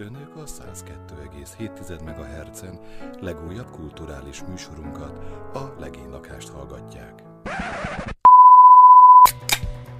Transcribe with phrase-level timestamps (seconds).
[0.00, 2.78] Önök a 102,7 MHz-en
[3.20, 5.18] legújabb kulturális műsorunkat,
[5.54, 7.22] a Legénylakást hallgatják.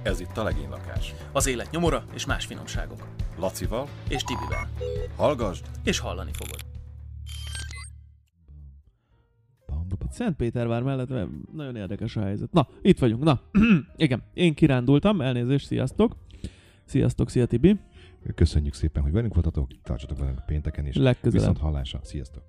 [0.03, 1.13] Ez itt a Legénylakás.
[1.31, 3.07] Az élet nyomora és más finomságok.
[3.37, 4.69] Lacival, És Tibivel.
[5.15, 5.65] hallgasd!
[5.83, 6.59] És hallani fogod.
[10.11, 11.09] Szentpétervár mellett
[11.53, 12.51] nagyon érdekes a helyzet.
[12.51, 13.23] Na, itt vagyunk.
[13.23, 13.41] Na,
[13.95, 16.15] igen, én kirándultam, elnézést, sziasztok.
[16.85, 17.79] Sziasztok, szia Tibi.
[18.35, 20.95] Köszönjük szépen, hogy velünk voltatok, tartsatok velünk pénteken is.
[20.95, 21.33] Legközelebb.
[21.39, 21.99] Viszont hallásra.
[22.03, 22.43] Sziasztok!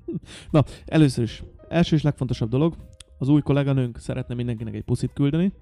[0.50, 2.76] Na, először is, első és legfontosabb dolog,
[3.18, 5.52] az új kolléganőnk szeretne mindenkinek egy puszit küldeni.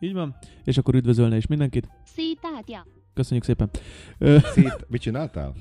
[0.00, 0.36] Így van.
[0.64, 3.70] És akkor üdvözölne is mindenkit.，C 大调，Köszönjük szépen.
[4.42, 5.54] Szét, mit csináltál?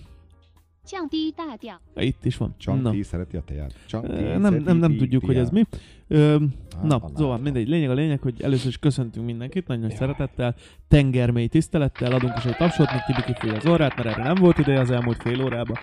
[0.85, 2.55] 降低大调， itt is van.
[2.59, 2.91] Csak Na.
[2.91, 3.75] ti szereti a teát?
[3.87, 5.69] Csak ti Ö, Nem, nem, nem szereti tudjuk, hogy ez teát?
[5.71, 5.79] mi.
[6.17, 6.37] Ö,
[6.83, 7.43] na, a szóval lába.
[7.43, 7.69] mindegy.
[7.69, 9.97] Lényeg a lényeg, hogy először is köszöntünk mindenkit, nagyon nagy Ja.
[9.99, 10.55] szeretettel,
[10.89, 14.59] tengermély tisztelettel, adunk is egy tapsot, még Tibi kifújja az orrát, mert erre nem volt
[14.59, 15.77] ideje az elmúlt fél órában.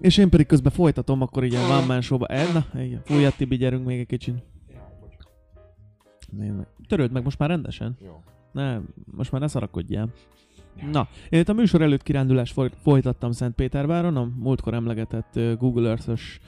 [0.00, 2.26] És én pedig közben folytatom, akkor így a One Man Show-ba.
[2.26, 4.34] Eh, na, igen, fújjad Tibi, gyerünk még egy kicsit.
[6.30, 6.66] Nézd meg.
[6.88, 7.96] Töröld meg most már rendesen.
[8.04, 8.22] Jó.
[8.52, 10.08] Nem, most már ne szarakodjál.
[10.91, 16.39] Na, én itt a műsor előtt kirándulást foly- folytattam Szentpéterváron, a múltkor emlegetett Google Earth-ös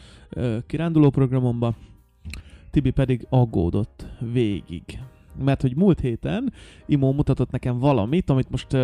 [0.68, 1.76] kiránduló programomba.
[2.72, 4.84] Tibi pedig aggódott végig.
[5.44, 6.54] Mert hogy múlt héten
[6.86, 8.78] Imó mutatott nekem valamit, amit most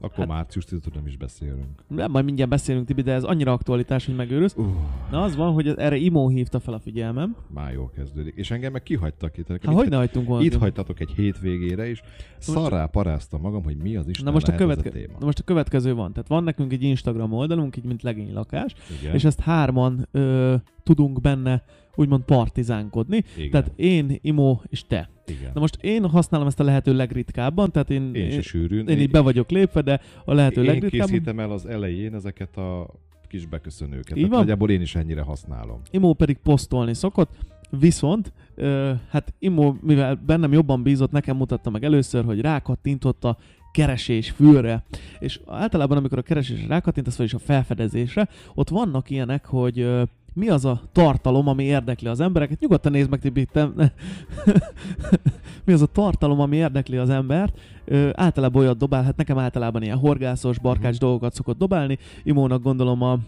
[0.00, 1.82] Akkor Hát- március 10 nem is beszélünk.
[1.86, 4.54] nem, majd mindjárt beszélünk Tibi, de ez annyira aktualitás, hogy megőrülsz.
[4.56, 4.66] Uh,
[5.10, 7.36] Na az van, hogy erre Imó hívta fel a figyelmem.
[7.54, 8.34] már jól kezdődik.
[8.36, 9.48] És engem meg kihagytak itt.
[9.48, 10.44] Hát hogy ne hagytunk volna?
[10.44, 12.00] itt hagytatok egy hétvégére is.
[12.38, 15.16] Szarrá paráztam magam, hogy mi az Isten Na most, a követke- a téma.
[15.18, 16.12] na most a következő van.
[16.12, 19.14] Tehát van nekünk egy Instagram oldalunk, így mint legénylakás, Igen.
[19.14, 21.62] és ezt hárman ö, tudunk benne
[21.98, 23.24] úgymond partizánkodni.
[23.36, 23.50] Igen.
[23.50, 25.10] Tehát én, Imo és te.
[25.26, 25.50] Igen.
[25.54, 28.88] Na most én használom ezt a lehető legritkábban, tehát én, én én, sűrűn.
[28.88, 31.06] én így be vagyok lépve, de a lehető én legritkábban.
[31.06, 32.94] készítem el az elején ezeket a
[33.28, 34.16] kis beköszönőket.
[34.16, 34.38] Így van?
[34.38, 35.80] nagyjából én is ennyire használom.
[35.90, 37.36] Imó pedig posztolni szokott,
[37.70, 43.36] viszont ö, hát Imó, mivel bennem jobban bízott, nekem mutatta meg először, hogy rákattintott a
[43.72, 44.84] keresés fülre.
[45.18, 49.88] És általában, amikor a keresés rákattintasz, vagyis a felfedezésre, ott vannak ilyenek, hogy
[50.38, 52.60] mi az a tartalom, ami érdekli az embereket.
[52.60, 53.68] Nyugodtan nézd meg, Tibi, te...
[55.64, 57.58] mi az a tartalom, ami érdekli az embert.
[57.84, 61.04] Ö, általában olyat dobál, hát nekem általában ilyen horgászos, barkács Mhm.
[61.04, 61.98] dolgokat szokott dobálni.
[62.22, 63.18] Imónak gondolom a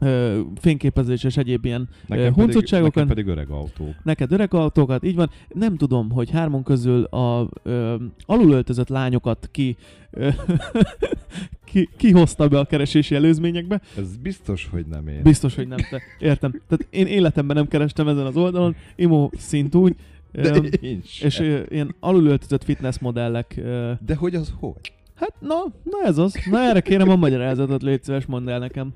[0.00, 2.90] ö, fényképezés és egyéb ilyen Nekem pedig, huncutságokon.
[2.94, 3.94] nekem pedig öreg autók.
[4.02, 5.30] neked öreg autókat, így van.
[5.48, 7.94] Nem tudom, hogy hármon közül a ö,
[8.26, 9.76] alulöltözött lányokat ki,
[10.10, 10.28] ö,
[11.64, 13.80] ki, ki hozta be a keresési előzményekbe.
[13.96, 15.22] Ez biztos, hogy nem én.
[15.22, 16.00] Biztos, hogy nem te.
[16.18, 16.50] Értem.
[16.50, 19.94] Tehát én életemben nem kerestem ezen az oldalon, Imo szintúgy,
[20.32, 21.28] De ö, én sem.
[21.28, 23.54] és ö, ilyen alulöltözött fitness modellek.
[23.56, 24.92] Ö, De hogy az hogy?
[25.14, 26.34] hát na, na ez az.
[26.50, 28.92] Na erre kérem a magyarázatot, légy szíves, mondd el nekem.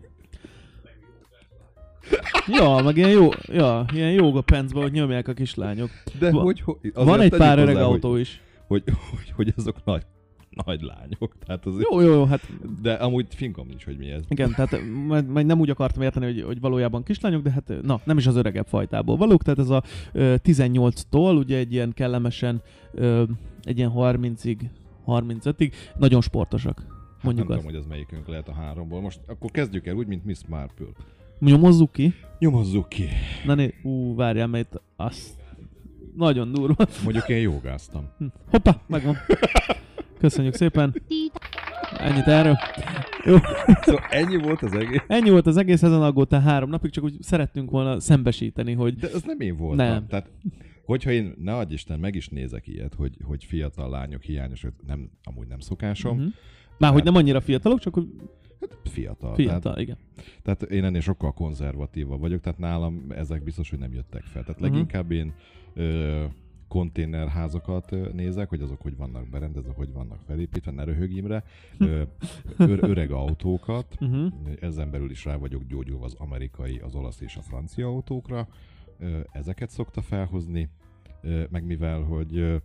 [2.46, 5.90] Ja, meg ilyen jó, ja, ilyen jóga pencbe, hogy nyomják a kislányok.
[6.18, 8.40] De Va- hogy, hogy Van egy pár hozzá, öreg hogy- autó is.
[8.66, 10.02] Hogy, hogy, hogy, azok nagy,
[10.64, 11.36] nagy lányok.
[11.46, 12.40] Tehát az, Jó, jó, jó, hát
[12.82, 14.22] De amúgy fingom nincs, hogy mi ez.
[14.28, 18.00] igen, tehát majd, majd nem úgy akartam érteni, hogy, hogy valójában kislányok, de hát na,
[18.04, 19.82] nem is az öregebb fajtából valók, tehát ez a
[20.12, 23.22] ö, 18-tól ugye egy ilyen kellemesen, ö,
[23.62, 24.58] egy ilyen 30-ig,
[25.06, 26.78] 35-ig, nagyon sportosak.
[26.78, 27.66] Hát Mondjuk nem azt.
[27.66, 29.00] tudom, hogy ez melyikünk lehet a háromból.
[29.00, 30.86] Most akkor kezdjük el úgy, mint Miss Marple.
[31.38, 32.14] Nyomozzuk ki.
[32.38, 33.08] Nyomozzuk ki.
[33.44, 35.34] Na né, ú, várjál, mert azt
[36.16, 36.86] nagyon durva.
[37.04, 38.08] Mondjuk én jogáztam.
[38.18, 39.16] Hm, Hoppá, megvan.
[40.18, 41.02] Köszönjük szépen.
[41.98, 42.56] Ennyit erről.
[43.24, 43.36] Jó.
[43.80, 45.02] Szóval ennyi volt az egész.
[45.06, 49.08] Ennyi volt az egész, ezen aggódtál három napig, csak úgy szerettünk volna szembesíteni, hogy De
[49.14, 49.86] az nem én voltam.
[49.86, 50.06] Nem.
[50.06, 50.30] Tehát,
[50.84, 55.10] hogyha én, ne adj Isten, meg is nézek ilyet, hogy, hogy fiatal lányok hiányos, nem,
[55.22, 56.16] amúgy nem szokásom.
[56.16, 56.26] Mhm.
[56.78, 58.06] Már hogy nem annyira fiatalok, csak hogy
[58.60, 59.34] Hát fiatal.
[59.34, 59.96] fiatal, Tehát, igen.
[60.42, 64.42] tehát én ennél sokkal konzervatívabb vagyok, tehát nálam ezek biztos, hogy nem jöttek fel.
[64.44, 64.70] Tehát Mhm.
[64.70, 65.32] leginkább én
[65.74, 66.24] ö,
[66.68, 71.44] konténerházakat nézek, hogy azok hogy vannak berendezve, hogy vannak felépítve, ne röhög Imre.
[71.78, 72.02] Ö,
[72.58, 74.32] ö, öreg autókat, Uh-huh.
[74.60, 78.48] ezen belül is rá vagyok gyógyulva az amerikai, az olasz és a francia autókra.
[78.98, 80.68] Ö, Ezeket szokta felhozni,
[81.22, 82.60] Ö, meg mivel, hogy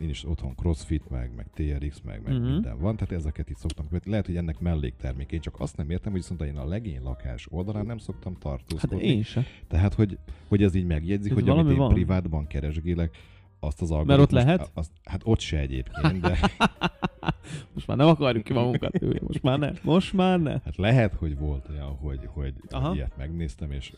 [0.00, 2.50] én is otthon crossfit, meg, meg TRX, meg, meg uh-huh.
[2.50, 4.10] minden van, tehát ezeket itt szoktam követni.
[4.10, 5.32] Lehet, hogy ennek melléktermék.
[5.32, 8.42] Én csak azt nem értem, hogy viszont én a legény lakás oldalán nem szoktam Hát
[8.42, 9.04] tartózkodni.
[9.04, 9.44] én se.
[9.68, 10.18] Tehát, hogy,
[10.48, 11.92] hogy ez így megjegyzik, Ez hogy amit én van.
[11.92, 13.16] privátban keresgélek,
[13.60, 14.70] azt az ott algoritmust- lehet?
[14.74, 16.38] Azt, hát ott se egyébként, de
[17.74, 19.02] Most már nem akarjuk ki magunkat.
[19.02, 19.70] Ülj, Most már ne.
[19.82, 20.50] Most már ne.
[20.50, 22.94] hát lehet, hogy volt olyan, hogy, hogy, Aha.
[22.94, 23.92] ilyet megnéztem, és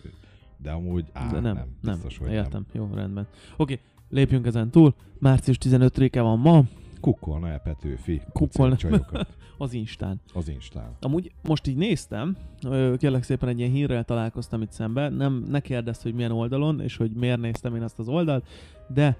[0.56, 1.94] de amúgy á, De nem, nem, nem.
[1.94, 2.66] biztos, hogy Értem.
[2.72, 3.26] Jó, rendben.
[3.56, 4.94] Oké, lépjünk ezen túl.
[5.18, 6.62] Március 15-e van ma.
[7.00, 8.76] kukkolna el Petőfi Kukkolna.
[9.58, 10.20] Az Instán.
[10.34, 10.96] az Instán.
[11.00, 12.36] Amúgy most így néztem,
[12.96, 16.96] kérlek szépen egy ilyen hírrel találkoztam itt szembe, nem, ne kérdezz, hogy milyen oldalon, és
[16.96, 18.46] hogy miért néztem én azt az oldalt,
[18.88, 19.16] de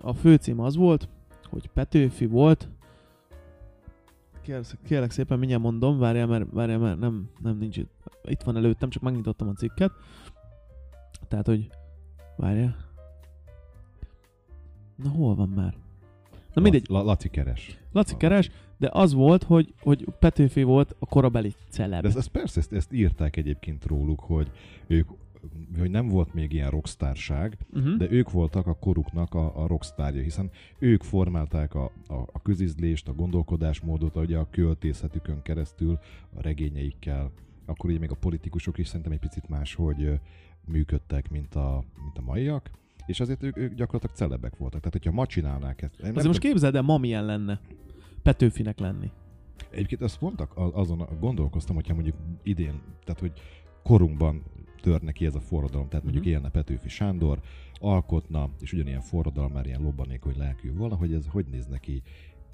[0.00, 1.08] a főcím az volt,
[1.50, 2.68] hogy Petőfi volt,
[4.42, 7.90] kérlek, kérlek szépen mindjárt mondom, várjál, mert, várjál, mert nem, nem nincs itt,
[8.24, 9.92] itt van előttem, csak megnyitottam a cikket,
[11.28, 11.68] tehát, hogy
[12.36, 12.76] várjál,
[15.02, 15.74] na hol van már?
[16.54, 17.78] Na mindegy, La, Laci keres.
[17.92, 22.02] Laci keres, de az volt, hogy, hogy Petőfi volt a korabeli celeb.
[22.02, 24.50] De ez, ez persze, ezt, ezt írták egyébként róluk, hogy
[24.86, 25.08] ők
[25.78, 27.96] hogy nem volt még ilyen rockstárság, uh-huh.
[27.96, 33.08] de ők voltak a koruknak a, a rockstárja, hiszen ők formálták a, a, a közizlést,
[33.08, 35.98] a gondolkodásmódot, ugye a költészetükön keresztül,
[36.34, 37.30] a regényeikkel,
[37.64, 40.20] akkor ugye még a politikusok is szerintem egy picit máshogy
[40.64, 42.70] működtek, mint a, mint a maiak,
[43.06, 44.80] és azért ők, ők gyakorlatilag celebek voltak.
[44.80, 46.00] Tehát, hogyha ma csinálnák ezt...
[46.00, 47.60] Azért most képzeld el, ma milyen lenne
[48.22, 49.10] Petőfinek lenni.
[49.70, 53.32] Egyébként azt mondtak, azon gondolkoztam, hogyha mondjuk idén, tehát hogy
[53.82, 54.42] korunkban
[54.82, 56.32] törne ki ez a forradalom, tehát mondjuk Mhm.
[56.32, 57.40] élne Petőfi Sándor,
[57.74, 62.02] alkotna, és ugyanilyen forradalom már ilyen lobbanékony lelkű volna, hogy ez hogy néz neki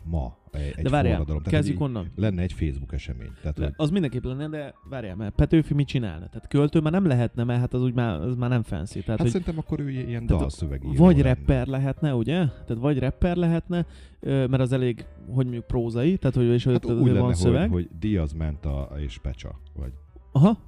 [0.05, 1.43] ma egy, De várjál, forradalom.
[1.43, 2.11] kezdjük hogy onnan.
[2.17, 3.31] lenne egy Facebook esemény.
[3.41, 6.29] Tehát, Le, hogy az mindenképp lenne, de várjál, mert Petőfi mit csinálna?
[6.29, 8.93] Tehát költő már nem lehetne, mert hát az úgy már, az már nem fancy.
[9.00, 11.29] Tehát, hát hogy szerintem akkor ő ilyen Tehát dalszövegíró vagy lenne.
[11.29, 12.35] rapper lehetne, ugye?
[12.37, 13.87] Tehát vagy rapper lehetne,
[14.21, 17.71] mert az elég, hogy mondjuk prózai, tehát hogy és Hát úgy lenne, van szöveg.
[17.71, 19.93] hogy, hogy Diaz Menta és Pecsa, vagy
[20.33, 20.59] Aha,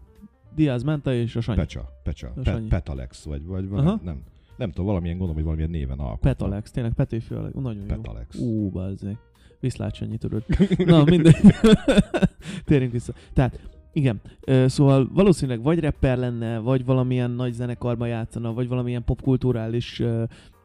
[0.55, 1.59] Diaz Menta és a Sanyi.
[1.59, 2.63] Pecsa, Pecsa, Pe-.
[2.69, 4.23] Petalex, vagy, vagy valami, nem,
[4.61, 6.31] nem tudom, valamilyen gondolom, hogy valamilyen néven alkotna.
[6.31, 7.87] Petalex, tényleg Petőfi a leg- nagyon jó.
[7.87, 8.39] Petalex.
[8.39, 9.17] Ú, bazzeg.
[9.61, 10.45] Viszlát Sanyi, tudod.
[10.87, 11.37] Na, mindegy.
[12.65, 13.13] Térjünk vissza.
[13.33, 13.61] Tehát,
[13.93, 14.21] igen,
[14.67, 20.03] szóval valószínűleg vagy rapper lenne, vagy valamilyen nagy zenekarban játszana, vagy valamilyen popkulturális,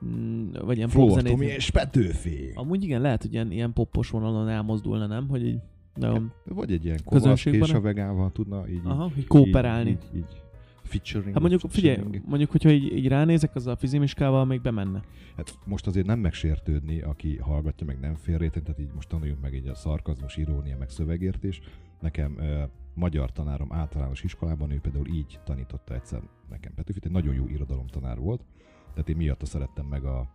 [0.05, 1.31] mm, vagy ilyen Flór popzenét.
[1.31, 2.51] Tomi és Petőfi.
[2.53, 5.27] Amúgy igen, lehet, hogy ilyen, ilyen poppos vonalon elmozdulna, nem?
[5.27, 5.59] Hogy így
[5.93, 9.89] nagyon, Vagy egy ilyen kovacs és a vegával tudna így, aha, így, kooperálni.
[9.89, 10.43] így, így, így
[10.85, 11.33] featuring.
[11.33, 12.25] Hát mondjuk, figyelj, featuring.
[12.27, 15.03] mondjuk, hogyha így, így ránézek, az a fizimiskával még bemenne.
[15.35, 19.53] Hát most azért nem megsértődni, aki hallgatja, meg nem félréteni, tehát így most tanuljunk meg
[19.53, 21.61] így a szarkazmus, irónia, meg szövegértés.
[22.01, 27.33] Nekem ö, magyar tanárom általános iskolában, ő például így tanította egyszer nekem Petőfit, egy nagyon
[27.33, 28.45] jó irodalomtanár volt,
[28.91, 30.29] tehát én miatta szerettem meg a,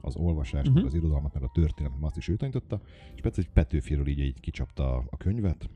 [0.00, 0.74] az olvasást, Mhm.
[0.76, 2.80] meg az irodalmat, meg a történetet, azt is ő tanította,
[3.14, 5.70] és persze egy Petőfiről így, így kicsapta a, a könyvet.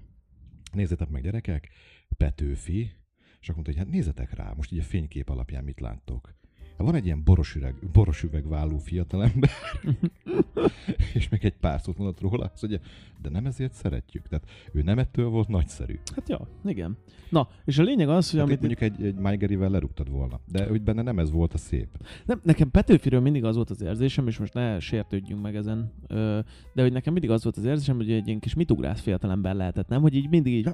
[0.72, 1.68] Nézzétek meg gyerekek,
[2.16, 2.90] Petőfi,
[3.44, 6.34] és akkor mondta, hogy hát nézzetek rá, most így a fénykép alapján mit láttok.
[6.76, 9.50] Van egy ilyen borosüveg, borosüvegválló fiatalember,
[11.14, 12.80] és még egy pár szót mondott róla, azt mondja,
[13.22, 14.28] de nem ezért szeretjük.
[14.28, 15.98] Tehát ő nem ettől volt nagyszerű.
[16.14, 16.96] Hát ja, igen.
[17.30, 18.58] Na, és a lényeg az, hogy Hát amit...
[18.60, 21.88] mondjuk egy, egy Maigerivel lerúgtad volna, de hogy benne nem ez volt a szép.
[22.26, 25.92] Nem, nekem Petőfiről mindig az volt az érzésem, és most ne sértődjünk meg ezen,
[26.74, 29.88] de hogy nekem mindig az volt az érzésem, hogy egy ilyen kis mitugrász fiatalember lehetett,
[29.88, 30.00] nem?
[30.00, 30.68] Hogy így mindig így,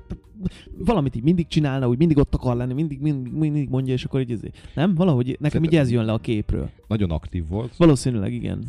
[0.79, 4.21] valamit így mindig csinálna, úgy mindig ott akar lenni, mindig, mindig, mindig mondja, és akkor
[4.21, 4.51] így izé.
[4.75, 4.95] Nem?
[4.95, 6.71] Valahogy nekem Szerintem- így ez jön le a képről.
[6.87, 7.77] Nagyon aktív volt.
[7.77, 8.65] Valószínűleg igen.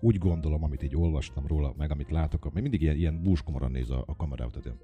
[0.00, 3.90] Úgy gondolom, amit így olvastam róla, meg amit látok, mert mindig ilyen, ilyen búskomoran néz
[3.90, 4.26] a, a.
[4.36, 4.78] Tehát ilyen,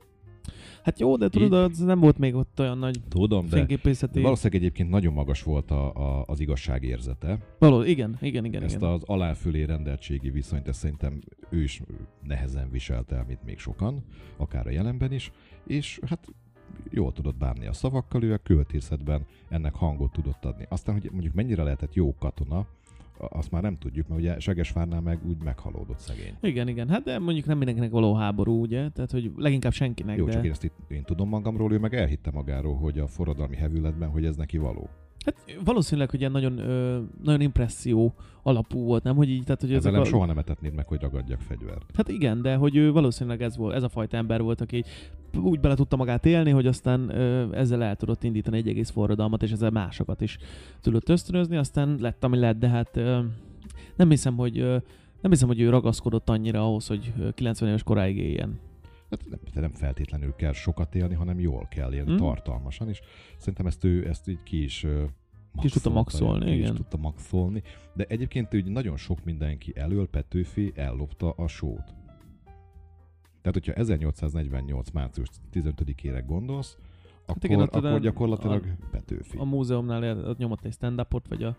[0.83, 4.13] Hát jó, de tudod, az nem volt még ott olyan nagy tudom, de, fényképészeti...
[4.13, 7.39] de valószínűleg egyébként nagyon magas volt a, a, az igazságérzete.
[7.59, 8.63] Való, igen, igen, igen.
[8.63, 8.89] Ezt igen.
[8.89, 11.21] az alá-fölé rendeltségi viszonyt, ezt szerintem
[11.51, 11.83] ő is
[12.23, 14.05] nehezen viselt el, mint még sokan,
[14.37, 15.33] akár a jelenben is,
[15.67, 16.29] és hát
[16.91, 20.67] jól tudott bánni a szavakkal, ő a költészetben ennek hangot tudott adni.
[20.69, 22.67] Aztán, hogy mondjuk mennyire lehetett jó katona,
[23.19, 26.35] azt már nem tudjuk, mert ugye Segesvárnál meg úgy meghalódott szegény.
[26.41, 26.89] Igen, igen.
[26.89, 28.89] Hát de mondjuk nem mindenkinek való háború, ugye?
[28.89, 30.33] Tehát, hogy leginkább senkinek, Jó, de...
[30.33, 34.09] csak én ezt itt, én tudom magamról, ő meg elhitte magáról, hogy a forradalmi hevületben,
[34.09, 34.89] hogy ez neki való.
[35.25, 39.17] Hát valószínűleg, hogy ilyen nagyon, ö, nagyon impresszió alapú volt, nem?
[39.17, 40.05] Hogy így, tehát, hogy Ezzel ezek nem a...
[40.05, 41.91] soha nem etetnéd meg, hogy ragadjak fegyvert.
[41.95, 44.85] Hát igen, de hogy ő valószínűleg ez, volt, ez a fajta ember volt, aki
[45.43, 49.43] úgy bele tudta magát élni, hogy aztán ö, ezzel el tudott indítani egy egész forradalmat,
[49.43, 50.39] és ezzel másokat is
[50.81, 53.21] tudott ösztönözni, aztán lett, ami lett, de hát ö,
[53.97, 54.77] nem hiszem, hogy ö,
[55.21, 58.59] nem hiszem, hogy ő ragaszkodott annyira ahhoz, hogy ö, 90 éves koráig éljen.
[59.21, 62.15] Hát nem, nem feltétlenül kell sokat élni, hanem jól kell élni, Mm.
[62.15, 62.19] mm.
[62.19, 63.01] tartalmasan, és
[63.39, 64.87] szerintem ezt ő ezt így ki is
[65.61, 66.71] Ki is tudta maxolni, ki igen.
[66.71, 67.63] is tudta maxolni,
[67.95, 71.95] de egyébként úgy nagyon sok mindenki elől Petőfi ellopta a sót.
[73.43, 74.91] Tehát, hogyha 1848.
[74.91, 76.77] március 15-ére gondolsz,
[77.27, 79.39] akkor, igen, ott akkor oda- gyakorlatilag Petőfi.
[79.39, 81.57] A múzeumnál ott nyomott egy stand-upot, vagy a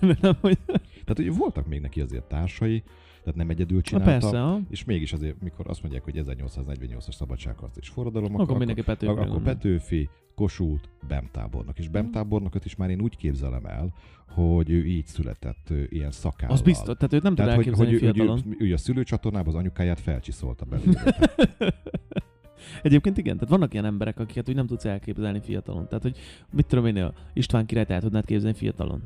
[0.20, 0.58] nem, hogy...
[0.66, 2.82] Tehát ugye voltak még neki azért társai,
[3.24, 4.10] tehát nem egyedül Na csinálta.
[4.10, 4.60] persze, ha?
[4.70, 9.12] És mégis azért, mikor azt mondják, hogy 1848-as szabadságharc és forradalom, Akkor mindenki Petőfi.
[9.12, 9.42] akkor, akkor.
[9.42, 11.78] Petőfi, Kossuth, Bemtábornok.
[11.78, 13.94] És Bemtábornokot is már én úgy képzelem el,
[14.28, 16.56] hogy ő így született ö, ilyen szakállal.
[16.56, 19.54] Az biztos, tehát őt nem tud Tehát, hogy, hogy elképzelni ő, ő, ő, a szülőcsatornában
[19.54, 21.16] az anyukáját felcsiszolta belőle.
[22.82, 25.88] Egyébként igen, tehát vannak ilyen emberek, akiket úgy nem tudsz elképzelni fiatalon.
[25.88, 26.16] Tehát, hogy
[26.50, 29.02] mit tudom én, a István királyt el tudnád képzelni fiatalon.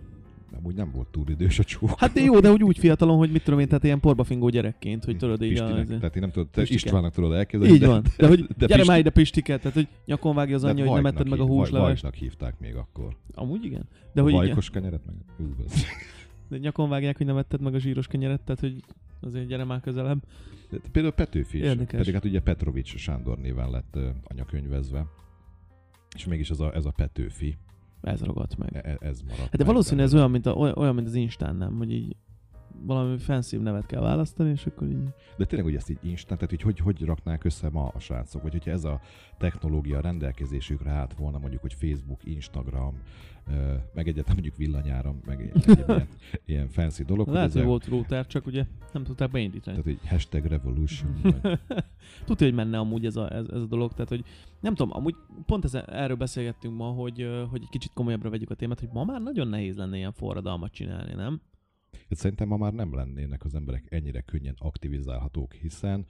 [0.57, 1.99] Amúgy nem volt túl idős a csók.
[1.99, 5.05] Hát de jó, de hogy úgy fiatalon, hogy mit tudom én, tehát ilyen porbafingó gyerekként,
[5.05, 5.65] hogy tudod így a...
[5.67, 6.85] Pistinek, tehát én nem tudod, te Pistike.
[6.87, 7.75] Istvánnak tudod elképzelni.
[7.75, 8.03] Így van.
[8.17, 10.95] De, hogy gyere Pisti- már ide Pistike, tehát hogy nyakon vágja az de anyja, hogy
[11.03, 12.03] nem etted meg a húslevest.
[12.03, 13.17] Vajknak hívták még akkor.
[13.35, 13.89] Amúgy igen.
[13.91, 15.15] De De hogy a így, vajkos kenyeret meg...
[15.67, 15.85] Az-
[16.49, 18.83] de nyakon vágják, hogy nem etted meg a zsíros kenyeret, tehát hogy
[19.21, 20.23] azért gyere már közelebb.
[20.71, 21.99] De például Petőfi is, Érdekes.
[21.99, 25.07] pedig hát ugye Petrovics Sándor néven lett anyakönyvezve.
[26.17, 27.57] És mégis ez a, ez a Petőfi,
[28.03, 28.75] Ez ragadt meg.
[28.77, 29.41] e- e- ez maradt.
[29.41, 31.77] Hát de meg valószínű ez olyan, mint, a, olyan, mint az Instán, nem?
[31.77, 32.17] Hogy így
[32.83, 35.05] valami fancy nevet kell választani, és akkor így...
[35.37, 38.43] De tényleg, hogy ezt így instant, tehát hogy, hogy hogy raknák össze ma a srácok,
[38.43, 39.01] vagy hogyha ez a
[39.39, 42.95] technológia rendelkezésükre állt volna, mondjuk, hogy Facebook, Instagram,
[43.95, 46.09] meg egyáltalán mondjuk villanyáram, meg egy, ilyen,
[46.47, 49.77] ilyen fancy dolog, Lehet, hogy volt router, csak ugye nem tudták beindítani.
[49.83, 51.35] tehát egy hashtag revolution, vagy,
[52.25, 54.25] Tudja, hogy menne amúgy ez a, ez, ez a dolog, tehát hogy
[54.61, 55.15] nem tudom, amúgy
[55.47, 59.05] pont ez, erről beszélgettünk ma, hogy, hogy egy kicsit komolyabbra vegyük a témát, hogy ma
[59.05, 61.41] már nagyon nehéz lenne ilyen forradalmat csinálni, nem?
[61.93, 66.07] Hát szerintem ma már nem lennének az emberek ennyire könnyen aktivizálhatók, hiszen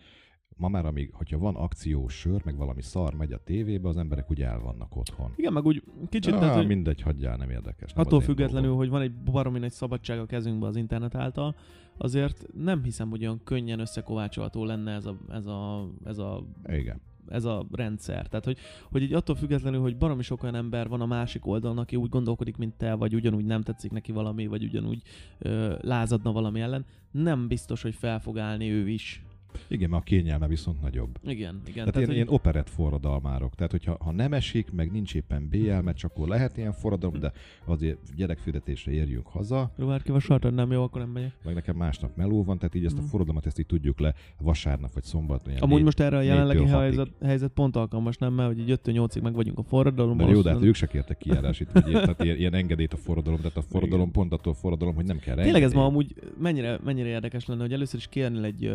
[0.56, 4.30] ma már, amíg, hogyha van akciós sör, meg valami szar megy a tévébe, az emberek
[4.30, 5.32] úgy el vannak otthon.
[5.36, 7.92] Igen, meg úgy kicsit, ah, tehát, hogy mindegy, hagyjál, nem érdekes.
[7.92, 8.78] Nem attól függetlenül, dolgom.
[8.78, 11.56] hogy van egy baromi nagy szabadság a kezünkben az internet által,
[11.96, 17.00] azért nem hiszem, hogy olyan könnyen összekovácsolható lenne ez a, ez a, ez a Igen.
[17.30, 18.26] Ez a rendszer.
[18.26, 18.58] Tehát, hogy,
[18.90, 22.08] hogy így attól függetlenül, hogy baromi sok olyan ember van a másik oldalon, aki úgy
[22.08, 25.02] gondolkodik, mint te, vagy ugyanúgy nem tetszik neki valami, vagy ugyanúgy
[25.38, 29.22] ö, lázadna valami ellen, nem biztos, hogy fel fog állni ő is.
[29.68, 31.18] Igen, mert a kényelme viszont nagyobb.
[31.22, 31.60] Igen, igen.
[31.64, 33.54] Tehát, Tehát, ilyen, hogy, ilyen operett forradalmárok.
[33.54, 37.32] Tehát, hogyha ha nem esik, meg nincs éppen BL meccs, akkor lehet ilyen forradalom, de
[37.64, 41.32] azért gyerekfürdetésre érjünk haza, Ruhárki vasárnap nem jó, akkor nem megyek.
[41.44, 43.08] meg nekem másnap meló van, tehát így ezt a Mhm.
[43.10, 45.54] forradalmat ezt így tudjuk le vasárnap vagy szombaton.
[45.60, 48.32] Amúgy négy- most erre a jelenlegi helyzet, helyzet pont alkalmas, nem?
[48.32, 50.28] Mert hogy így 5 8 meg vagyunk a forradalomban.
[50.30, 53.38] Jó, de hát ők se kértek kijárásit, vagy ilyen, tehát ilyen, ilyen engedélyt a forradalom,
[53.40, 54.12] tehát a forradalom Igen.
[54.12, 57.72] pont attól forradalom, hogy nem kell Tényleg ez ma amúgy mennyire, mennyire érdekes lenne, hogy
[57.72, 58.72] először is kérnél egy,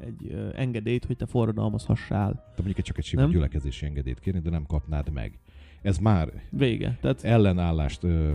[0.00, 2.32] egy engedélyt, hogy te forradalmazhassál.
[2.32, 3.30] Te mondjuk egy csak egy sima Nem?
[3.30, 5.38] gyülekezési engedélyt kérni, de nem kapnád meg.
[5.82, 6.98] Ez már Vége.
[7.00, 8.32] Tehát ellenállást ö,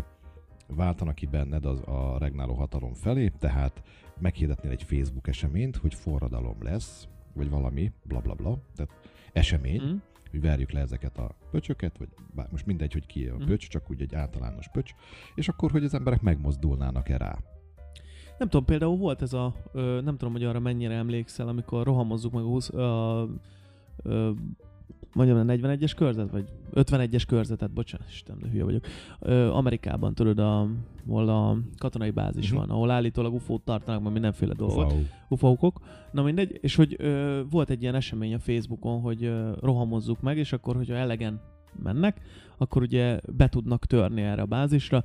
[0.68, 3.82] váltanak ki benned az, a regnáló hatalom felé, tehát
[4.20, 8.92] meghirdetnél egy Facebook eseményt, hogy forradalom lesz, vagy valami, bla bla bla, tehát
[9.34, 9.96] esemény, mm,
[10.32, 13.46] hogy verjük le ezeket a pöcsöket, vagy bár most mindegy, hogy ki a Mhm.
[13.46, 14.92] pöcs, csak úgy egy általános pöcs,
[15.36, 17.38] és akkor, hogy az emberek megmozdulnának-e rá.
[18.38, 22.32] Nem tudom, például volt ez a, ö, nem tudom, hogy arra mennyire emlékszel, amikor rohamozzuk
[22.34, 23.24] meg a 20, ö,
[24.04, 24.32] ö,
[25.14, 28.86] mondjam, a 41-es körzet, vagy 51-es körzetet, bocsánat, Isten, de hülye vagyok.
[29.20, 30.68] Ö, Amerikában, tudod, a,
[31.08, 32.60] ahol a katonai bázis Mhm.
[32.60, 34.92] van, ahol állítólag UFO-t tartanak, meg mindenféle dolgot.
[34.92, 35.02] Wow.
[35.30, 35.80] UFO-kok.
[36.12, 40.38] Na mindegy, és hogy ö, volt egy ilyen esemény a Facebookon, hogy ö, rohamozzuk meg,
[40.38, 41.42] és akkor, hogyha elegen
[41.84, 42.22] mennek,
[42.58, 45.04] akkor ugye be tudnak törni erre a bázisra,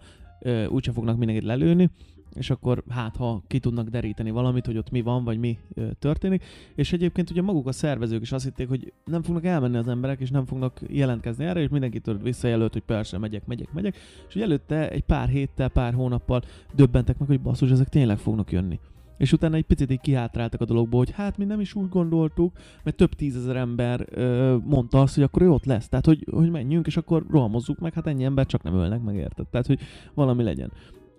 [0.69, 1.91] úgyse fognak mindenkit lelőni,
[2.35, 5.59] és akkor hát ha ki tudnak deríteni valamit, hogy ott mi van, vagy mi
[5.99, 6.45] történik.
[6.75, 10.21] És egyébként ugye maguk a szervezők is azt hitték, hogy nem fognak elmenni az emberek,
[10.21, 13.97] és nem fognak jelentkezni erre, és mindenki tudod visszajelölt, hogy persze megyek, megyek, megyek.
[14.27, 16.43] És hogy előtte egy pár héttel, pár hónappal
[16.75, 18.79] döbbentek meg, hogy basszus, ezek tényleg fognak jönni.
[19.19, 22.57] És utána egy picit így kihátráltak a dologból, hogy hát mi nem is úgy gondoltuk,
[22.83, 25.89] mert több tízezer ember ö, mondta azt, hogy akkor ő ott lesz.
[25.89, 29.15] Tehát, hogy, hogy menjünk, és akkor rohamozzuk meg, hát ennyi ember csak nem ölnek meg,
[29.15, 29.47] érted?
[29.47, 29.81] Tehát, hogy
[30.15, 30.73] valami legyen.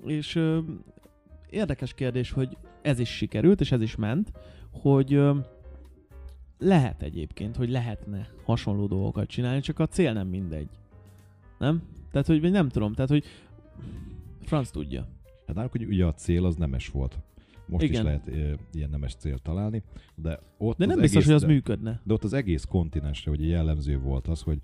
[0.06, 0.39] És
[1.50, 4.32] érdekes kérdés, hogy ez is sikerült, és ez is ment,
[4.72, 5.38] hogy ö,
[6.60, 10.70] lehet egyébként, hogy lehetne hasonló dolgokat csinálni, csak a cél nem mindegy.
[11.60, 11.82] Nem?
[12.12, 13.24] Tehát, hogy nem tudom, tehát, hogy
[14.41, 15.08] franc tudja.
[15.48, 17.20] Hát náluk hogy ugye a cél az nemes volt.
[17.65, 17.96] Most Igen.
[17.96, 19.84] is lehet ö, ilyen nemes célt találni,
[20.15, 22.01] de ott De nem biztos, egész, hogy az működne.
[22.03, 24.60] de ott az egész kontinensre ugye jellemző volt az, hogy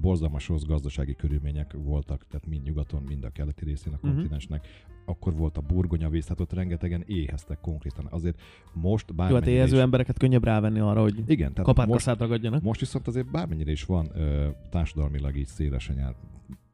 [0.00, 4.14] borzalmas rossz gazdasági körülmények voltak, tehát mind nyugaton, mind a keleti részén a Mhm.
[4.14, 4.66] kontinensnek.
[5.04, 8.06] Akkor volt a burgonyavész, tehát ott rengetegen éheztek konkrétan.
[8.10, 8.40] Azért
[8.72, 12.62] most Jó, hát bármennyire éhező is, embereket könnyebb rávenni arra, hogy Igen, tehát most, ragadjanak.
[12.62, 16.14] most viszont azért bármennyire is van ö, társadalmilag így szélesen jár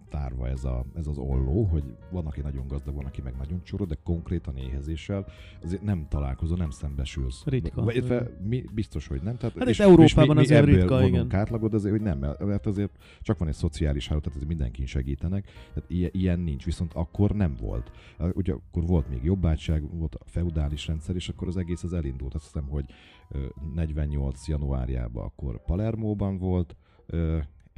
[0.09, 3.63] tárva ez, a, ez az olló, hogy van, aki nagyon gazdag, van, aki meg nagyon
[3.63, 5.27] csoró, de konkrétan éhezéssel
[5.63, 7.45] azért nem találkozol, nem szembesülsz.
[7.45, 7.83] Ritka.
[7.83, 9.37] Vagy, illetve mi biztos, hogy nem.
[9.37, 11.35] Tehát, Hát itt Európában mi, azért mi ebből ritka, igen.
[11.35, 15.91] átlagot, azért, hogy nem, mert azért csak van egy szociális háló, tehát mindenkin segítenek, tehát
[15.91, 17.91] ilyen, ilyen nincs, viszont akkor nem volt.
[18.19, 22.35] Ugye akkor volt még jobbátság, volt a feudális rendszer, és akkor az egész az elindult.
[22.35, 22.85] Azt hiszem, hogy
[23.29, 23.39] ö,
[23.75, 24.49] 48.
[24.49, 26.77] januárjában akkor Palermóban volt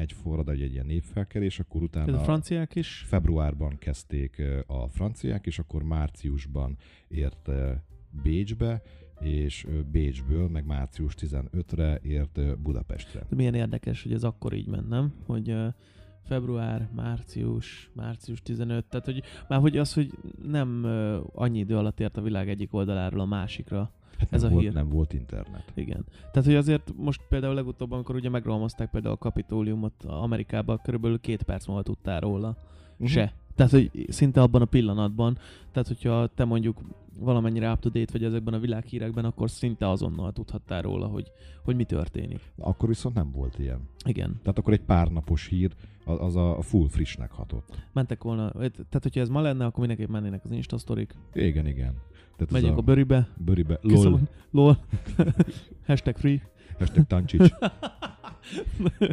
[0.00, 3.04] egy forrad, egy, ilyen népfelkelés, akkor utána Tehát a franciák is.
[3.06, 6.76] februárban kezdték a franciák, és akkor márciusban
[7.08, 7.48] ért
[8.22, 8.82] Bécsbe,
[9.20, 13.26] és Bécsből meg március 15-re ért Budapestre.
[13.28, 15.14] De milyen érdekes, hogy ez akkor így ment, nem?
[15.26, 15.54] Hogy
[16.22, 20.10] február, március, március 15, tehát hogy már hogy az, hogy
[20.42, 20.84] nem
[21.32, 23.92] annyi idő alatt ért a világ egyik oldaláról a másikra.
[24.20, 24.74] Hát Ez nem a volt, hír.
[24.74, 25.72] Nem volt internet.
[25.74, 26.04] Igen.
[26.32, 31.42] Tehát, hogy azért most például legutóbb, amikor ugye megrohamozták például a kapitóliumot Amerikában, körülbelül két
[31.42, 32.56] perc múlva tudtál róla.
[32.96, 33.08] Mhm.
[33.08, 33.32] Se.
[33.60, 35.38] Tehát, hogy szinte abban a pillanatban,
[35.72, 36.80] tehát hogyha te mondjuk
[37.18, 41.32] valamennyire up-to-date vagy ezekben a világhírekben, akkor szinte azonnal tudhattál róla, hogy,
[41.64, 42.40] hogy mi történik.
[42.58, 43.80] Akkor viszont nem volt ilyen.
[44.04, 44.38] Igen.
[44.42, 45.74] Tehát akkor egy pár napos hír
[46.04, 47.84] az, a full frissnek hatott.
[47.92, 51.14] Mentek volna, tehát hogyha ez ma lenne, akkor mindenképp mennének az Insta sztorik.
[51.32, 51.94] Igen, igen.
[52.36, 53.28] Tehát Megyünk ez a bőribe.
[53.36, 53.78] bőribe.
[53.82, 54.20] LOL.
[54.50, 54.78] LOL.
[55.86, 56.42] Hashtag free.
[56.78, 57.52] Hashtag Tancsics.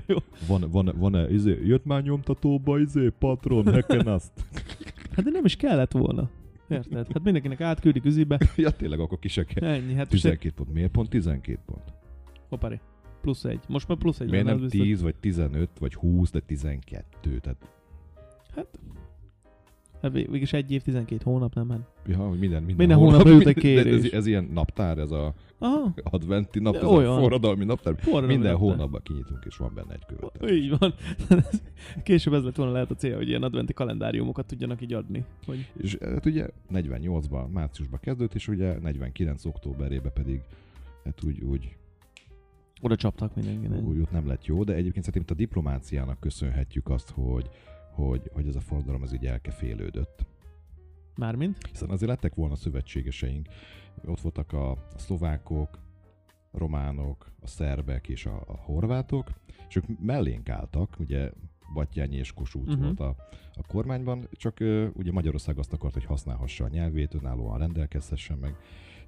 [0.07, 0.17] Jó.
[0.47, 4.31] Van, van, van-e, izé, jött már nyomtatóba, izé, patron, hacken azt.
[5.11, 6.29] Hát de nem is kellett volna.
[6.69, 7.07] Érted?
[7.13, 8.39] Hát mindenkinek átküldik üzibe.
[8.55, 9.69] ja, tényleg, akkor ki se kell.
[9.69, 9.93] Ennyi.
[9.93, 10.73] Hát most 12 pont.
[10.73, 11.93] Miért pont 12 pont?
[12.49, 12.79] Hoppari.
[13.21, 13.59] Plusz egy.
[13.67, 14.29] Most már plusz egy.
[14.29, 14.87] Miért van, nem ez biztos.
[14.87, 17.37] 10, vagy 15, vagy 20, de 12?
[17.39, 17.57] Tehát,
[18.55, 18.79] Hát
[20.01, 21.69] végülis egy év, 12 hónap, nem?
[21.69, 21.79] Hát.
[22.07, 24.05] ja, hogy minden, minden, Minden hónapra jut egy kérés.
[24.05, 25.93] Ez, ez, ilyen naptár, ez a Aha.
[26.03, 27.17] adventi nap, ez Olyan.
[27.17, 27.95] a forradalmi naptár.
[27.97, 28.69] Forradalmi Minden naptár.
[28.69, 30.49] hónapban kinyitunk, és van benne egy követel.
[30.49, 30.93] Így van.
[32.03, 35.23] Később ez lett volna lehet a cél, hogy ilyen adventi kalendáriumokat tudjanak így adni.
[35.45, 40.41] Hogy És hát ugye 48-ban, márciusban kezdődött, és ugye 49 októberében pedig
[41.03, 41.75] hát úgy, úgy,
[42.81, 43.83] oda csaptak mindenkinek.
[43.83, 47.49] úgy ott nem lett jó, de egyébként szerintem a diplomáciának köszönhetjük azt, hogy,
[47.97, 50.25] hogy, hogy ez a forradalom ez így elkefélődött.
[51.15, 51.57] Mármint?
[51.69, 53.47] Hiszen azért lettek volna szövetségeseink.
[54.05, 55.79] Ott voltak a, a szlovákok,
[56.51, 59.31] a románok, a szerbek és a, a horvátok,
[59.67, 61.31] és ők mellénk álltak, ugye
[61.73, 62.83] Batyányi és Kossuth uh-huh.
[62.83, 63.15] volt a,
[63.53, 64.57] a kormányban, csak
[64.93, 68.55] ugye Magyarország azt akart, hogy használhassa a nyelvét, önállóan rendelkezhessen meg,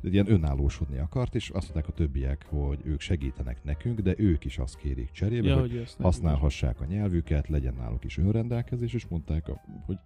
[0.01, 4.57] ilyen önállósodni akart, és azt mondták a többiek, hogy ők segítenek nekünk, de ők is
[4.57, 9.45] azt kérik cserébe, Ja, hogy hogy használhassák a nyelvüket, legyen náluk is önrendelkezés, és mondták,
[9.85, 9.97] hogy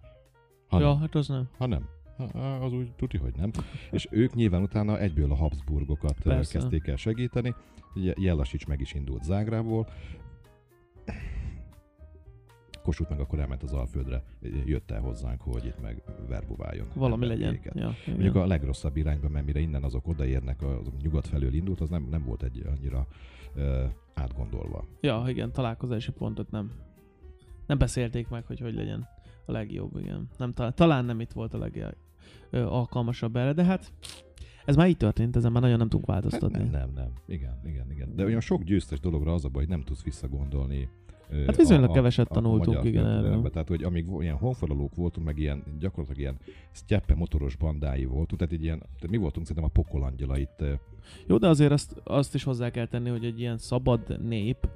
[0.66, 0.98] ha Ja, nem.
[0.98, 1.48] hát az nem.
[1.56, 1.88] Ha nem.
[2.16, 3.50] Ha, az úgy tuti, hogy nem.
[3.90, 6.58] És ők nyilván utána egyből a Habsburgokat Persze.
[6.58, 7.54] kezdték el segíteni.
[7.94, 9.88] Ugye Jellasics meg is indult Zágrából.
[12.84, 14.22] Kossuth meg akkor elment az Alföldre,
[14.64, 16.86] jött el hozzánk, hogy itt meg verbuváljon.
[16.94, 17.46] Valami legyen.
[17.54, 17.78] emberkéket.
[17.78, 21.88] Ja, Mondjuk a legrosszabb irányba, mert mire innen azok odaérnek, az nyugat felől indult, az
[21.88, 23.06] nem, nem volt egy annyira
[23.54, 24.84] ö, átgondolva.
[25.00, 26.70] ja, igen, találkozási pontot nem.
[27.66, 29.06] Nem beszélték meg, hogy hogy legyen
[29.46, 30.28] a legjobb, igen.
[30.38, 31.68] Nem, talán, talán nem itt volt a
[32.50, 33.92] legalkalmasabb erre, de hát
[34.64, 36.58] ez már így történt, ezen már nagyon nem tudunk Hát változtatni.
[36.58, 37.12] nem, nem, nem.
[37.26, 38.16] Igen, igen, igen.
[38.16, 40.88] De olyan sok győztes dologra az a baj, hogy nem tudsz visszagondolni.
[41.46, 43.50] Hát viszonylag keveset tanultunk, magyar igen, erről.
[43.50, 46.36] Tehát, hogy amíg ilyen honfoglalók voltunk, meg ilyen gyakorlatilag ilyen
[46.70, 50.64] sztyeppe motoros bandái voltunk, tehát egy ilyen, tehát mi voltunk szerintem a pokolangyala itt.
[51.26, 54.68] Jó, de azért azt, azt is hozzá kell tenni, hogy egy ilyen szabad nép,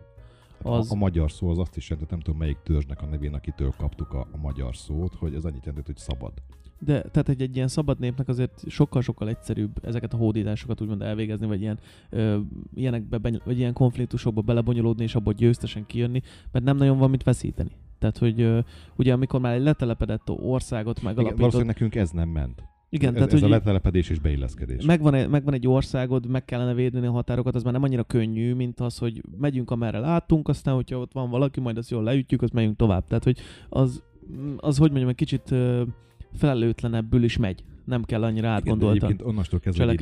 [0.62, 0.90] az...
[0.90, 3.74] A, a, magyar szó az azt is jelenti, nem tudom melyik törzsnek a nevén, akitől
[3.76, 6.32] kaptuk a, a magyar szót, hogy ez annyit jelent, hogy szabad.
[6.80, 11.46] De tehát egy, egy ilyen szabad népnek azért sokkal-sokkal egyszerűbb ezeket a hódításokat úgymond elvégezni,
[11.46, 11.78] vagy ilyen,
[12.10, 12.38] ö,
[12.74, 16.20] ilyenekbe, beny- vagy ilyen konfliktusokba belebonyolódni, és abból győztesen kijönni,
[16.52, 17.70] mert nem nagyon van mit veszíteni.
[17.98, 18.58] Tehát, hogy ö,
[18.96, 21.38] ugye amikor már egy letelepedett országot Igen, megalapított...
[21.38, 22.62] valószínűleg nekünk ez nem ment.
[22.90, 24.84] igen ez, tehát, ez hogy a letelepedés és beilleszkedés.
[24.84, 28.54] megvan, egy, megvan egy országod, meg kellene védeni a határokat, az már nem annyira könnyű,
[28.54, 32.42] mint az, hogy megyünk amerre látunk, aztán, hogyha ott van valaki, majd azt jól leütjük,
[32.42, 33.06] azt megyünk tovább.
[33.06, 33.38] Tehát, hogy
[33.68, 34.02] az,
[34.56, 35.54] az hogy mondjam, egy kicsit
[36.32, 37.64] felelőtlenebbül is megy.
[37.84, 38.96] Nem kell annyira Igen, átgondoltan.
[38.96, 39.94] Egyébként onnastól kezdve, hogy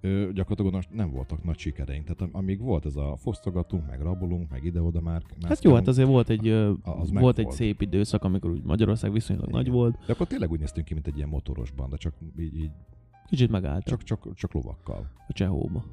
[0.00, 2.04] ö, gyakorlatilag onnan nem voltak nagy sikereink.
[2.04, 5.22] Tehát am- amíg volt ez a fosztogatunk, meg rabolunk, meg ide-oda már.
[5.42, 6.48] Hát jó, hát azért volt egy,
[6.82, 9.60] az volt egy szép időszak, amikor úgy Magyarország viszonylag Igen.
[9.60, 9.98] nagy volt.
[10.06, 12.70] De akkor tényleg úgy néztünk ki, mint egy ilyen motoros banda, csak így, így
[13.28, 15.10] Kicsit megálltak csak, csak, csak lovakkal.
[15.28, 15.84] a Csehóba.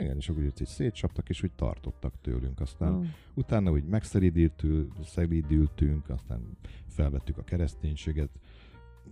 [0.00, 2.60] Igen, és akkor így így szétcsaptak, és úgy tartottak tőlünk.
[2.60, 3.04] Aztán Ah.
[3.34, 6.40] utána úgy megszeridültünk, szeridültünk, aztán
[6.86, 8.28] felvettük a kereszténységet.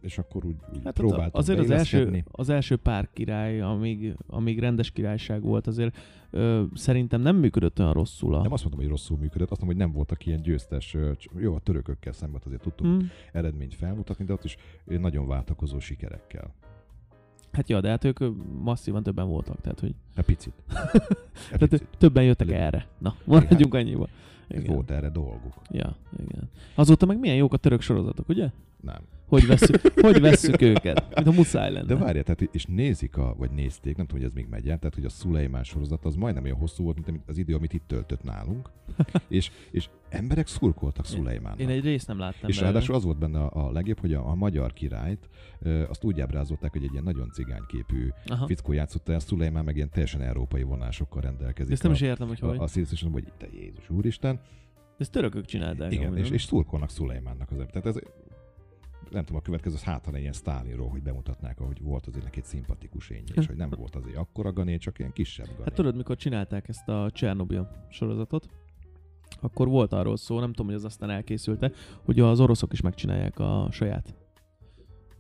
[0.00, 4.59] És akkor úgy, úgy Hát próbáltunk azért az első, az első pár király, amíg, amíg
[4.59, 5.96] rendes királyság volt, azért
[6.31, 8.42] ö, szerintem nem működött olyan rosszul a...
[8.42, 10.96] Nem azt mondom, hogy rosszul működött, azt mondom, hogy nem voltak ilyen győztes,
[11.38, 13.11] jó, a törökökkel szemben azért tudtunk Hmm.
[13.33, 16.55] eredményt felmutatni, de ott is nagyon váltakozó sikerekkel.
[17.52, 18.18] Hát ja, de hát ők
[18.62, 20.52] masszívan többen voltak, tehát hogy Hát picit.
[20.68, 20.90] Hát
[21.50, 21.88] tehát picit.
[21.98, 22.61] többen jöttek Elég.
[22.61, 22.87] erre.
[22.98, 24.09] Na, maradjunk annyiba.
[24.48, 24.74] Hát Igen.
[24.74, 25.52] Volt erre dolguk.
[25.70, 25.96] Ja,
[26.28, 26.50] igen.
[26.74, 28.50] Azóta meg milyen jók a török sorozatok, ugye?
[28.83, 29.03] Nem.
[29.29, 31.14] Hogy vesszük, hogy vesszük őket?
[31.14, 31.87] Mint a muszáj lenne.
[31.87, 34.79] De várjál, tehát, és nézik, a, vagy nézték, nem tudom, hogy ez még megy el,
[34.79, 37.87] tehát hogy a Szulejmán sorozat az majdnem olyan hosszú volt, mint az idő, amit itt
[37.87, 38.71] töltött nálunk,
[39.29, 41.61] és, és emberek szurkoltak Szulejmánnak.
[41.61, 44.29] Én egy részt nem láttam És ráadásul az volt benne a, a legjobb, hogy a,
[44.29, 45.29] a magyar királyt
[45.61, 48.47] ö, azt úgy ábrázolták, hogy egy ilyen nagyon cigányképű Aha.
[48.47, 51.66] fickó játszotta el, Szulejmán meg ilyen teljesen európai vonásokkal rendelkezik.
[51.66, 52.59] De ezt nem a, is értem, hogy hogy.
[52.59, 54.40] a, a színészesen, hogy te Jézus Úristen.
[54.99, 55.92] Ezt törökök csinálták.
[55.92, 57.97] Igen, amúgy, és, és szurkolnak Szulejmánnak az Tehát ez,
[59.12, 62.38] nem tudom, a következő az hát, ha ilyen Sztálinról, hogy bemutatnák, hogy volt azért neki
[62.38, 65.62] egy szimpatikus énje, és hogy nem volt azért akkora gané, csak ilyen kisebb gané.
[65.64, 68.48] Hát tudod, mikor csinálták ezt a Csernobil sorozatot,
[69.40, 71.70] akkor volt arról szó, nem tudom, hogy az aztán elkészült-e,
[72.05, 74.14] hogy az oroszok is megcsinálják a saját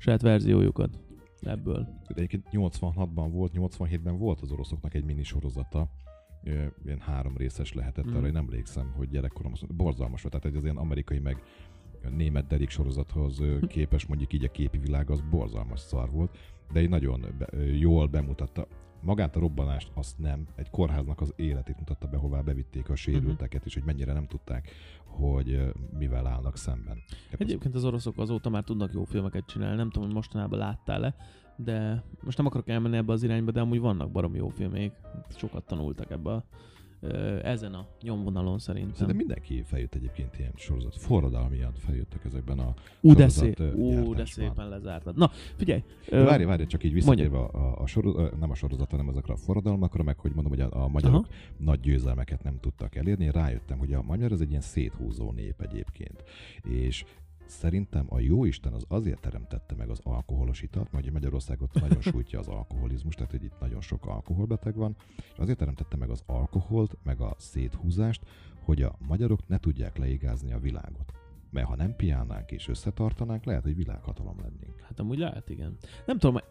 [0.02, 1.00] saját verziójukat
[1.40, 1.88] ebből.
[2.08, 5.88] De egyébként 86-ban volt, 87-ben volt az oroszoknak egy minisorozata,
[6.44, 8.14] ö, ilyen három részes lehetett, mm.
[8.14, 11.42] arra én emlékszem, hogy gyerekkorom borzalmas volt, tehát egy az ilyen amerikai meg
[12.10, 16.38] német derék sorozathoz képes mondjuk így a képi világ az borzalmas szar volt,
[16.72, 18.66] de egy nagyon be, jól bemutatta.
[19.02, 23.64] Magát a robbanást azt nem, egy kórháznak az életét mutatta be, hová bevitték a sérülteket,
[23.64, 24.70] és hogy mennyire nem tudták,
[25.04, 27.02] hogy mivel állnak szemben.
[27.32, 31.14] Az- Egyébként az oroszok azóta már tudnak jó filmeket csinálni, nem tudom, hogy mostanában láttál-e,
[31.56, 34.92] de most nem akarok elmenni ebbe az irányba, de amúgy vannak baromi jó filmék,
[35.28, 36.44] sokat tanultak ebbe a,
[37.42, 38.92] ezen a nyomvonalon szerintem.
[38.92, 40.96] Szerintem mindenki feljött egyébként ilyen sorozat.
[40.96, 45.16] Forradalmian feljöttek ezekben a Ú, de, szép, ú, de szépen lezártad.
[45.16, 45.82] Na, figyelj!
[46.10, 50.02] Várj, várj, csak így visszatérve a, a sorozat, nem a sorozat, hanem ezekre a forradalmakra,
[50.02, 51.34] meg hogy mondom, hogy a, a magyarok Aha.
[51.56, 53.24] nagy győzelmeket nem tudtak elérni.
[53.24, 56.24] Én rájöttem, hogy a magyar az egy ilyen széthúzó nép egyébként.
[56.62, 57.04] És
[57.46, 62.00] szerintem a jó Isten az azért teremtette meg az alkoholos italt, mert ugye Magyarországot nagyon
[62.12, 66.22] sújtja az alkoholizmus, tehát hogy itt nagyon sok alkoholbeteg van, és azért teremtette meg az
[66.26, 68.24] alkoholt, meg a széthúzást,
[68.64, 71.12] hogy a magyarok ne tudják leigázni a világot.
[71.50, 74.80] Mert ha nem piánánk és összetartanánk, lehet, hogy világhatalom lennénk.
[74.80, 75.76] Hát amúgy lehet, igen.
[76.06, 76.44] Nem tudom, eh,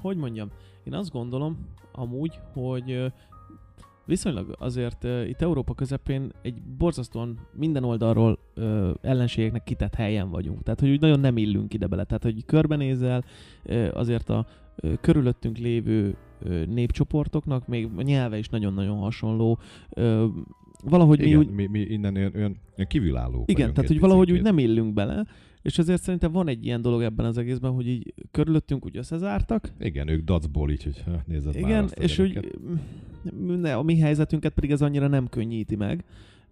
[0.00, 0.50] hogy mondjam,
[0.84, 3.06] én azt gondolom amúgy, hogy ö,
[4.08, 10.62] viszonylag azért uh, itt Európa közepén egy borzasztóan minden oldalról uh, ellenségeknek kitett helyen vagyunk.
[10.62, 12.04] Tehát, hogy úgy nagyon nem illünk ide bele.
[12.04, 13.24] Tehát, hogy körbenézel,
[13.64, 14.46] uh, azért a
[14.82, 19.58] uh, körülöttünk lévő uh, népcsoportoknak, még a nyelve is nagyon-nagyon hasonló.
[19.96, 20.24] Uh,
[20.84, 22.56] valahogy mi Igen, úgy, mi, mi innen olyan, olyan,
[22.88, 25.26] kívülállók igen, tehát hogy valahogy úgy nem illünk bele,
[25.62, 29.72] és ezért szerintem van egy ilyen dolog ebben az egészben, hogy így körülöttünk úgy összezártak,
[29.78, 32.58] Igen, ők dacból így, hogy nézed már igen, azt a és hogy
[33.60, 36.04] ne, a mi helyzetünket pedig ez annyira nem könnyíti meg.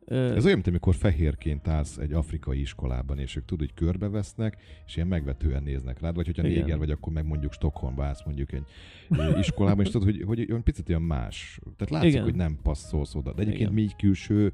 [0.07, 4.97] Ez olyan, mint amikor fehérként állsz egy afrikai iskolában, és ők tudod, hogy körbevesznek, és
[4.97, 6.59] ilyen megvetően néznek rád, vagy hogyha Igen.
[6.59, 8.65] néger vagy, akkor meg mondjuk Stockholmba állsz mondjuk egy
[9.39, 11.61] iskolában, és tudod, hogy, hogy olyan picit olyan más.
[11.77, 12.23] Tehát látszik, Igen.
[12.23, 13.33] hogy nem passzolsz oda.
[13.33, 13.73] De egyébként Igen.
[13.73, 14.53] mi így külső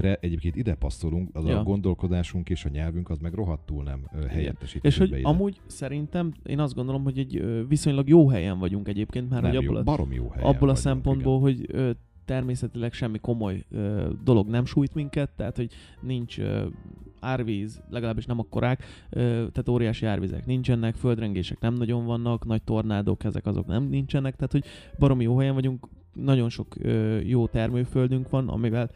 [0.00, 1.58] egyébként ide passzolunk, az Ja.
[1.58, 5.28] a gondolkodásunk és a nyelvünk az meg rohadtul nem helyettesíthető és hogy ide.
[5.28, 9.62] amúgy szerintem én azt gondolom, hogy egy viszonylag jó helyen vagyunk egyébként, már nem hogy
[9.62, 11.90] jó, abból a, baromi jó helyen abból a vagyunk, szempontból, hogy ö,
[12.24, 16.66] természetileg semmi komoly ö, dolog nem sújt minket, tehát hogy nincs ö,
[17.20, 23.24] árvíz, legalábbis nem akkorák, ö, tehát óriási árvizek nincsenek, földrengések nem nagyon vannak, nagy tornádok,
[23.24, 24.64] ezek azok nem nincsenek, tehát hogy
[24.98, 28.90] baromi jó helyen vagyunk, nagyon sok ö, jó termőföldünk van, amivel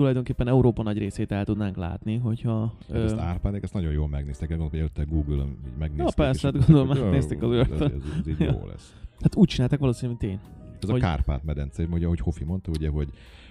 [0.00, 2.74] tulajdonképpen Európa nagy részét el tudnánk látni, hogyha...
[2.92, 6.18] Hát ezt Árpádék ezt nagyon jól megnéztek, gondolom, hogy előtte Google-on így megnézték.
[6.18, 8.94] Ja, persze, hát gondolom, megnézték az "Ó, ez, őrtön." ez, ez, így jó lesz.
[9.22, 10.40] hát úgy csinálták valószínűleg, mint én.
[10.82, 13.08] Ez Hogy- a Kárpát-medence, ugye, ahogy Hofi mondta, ugye, hogy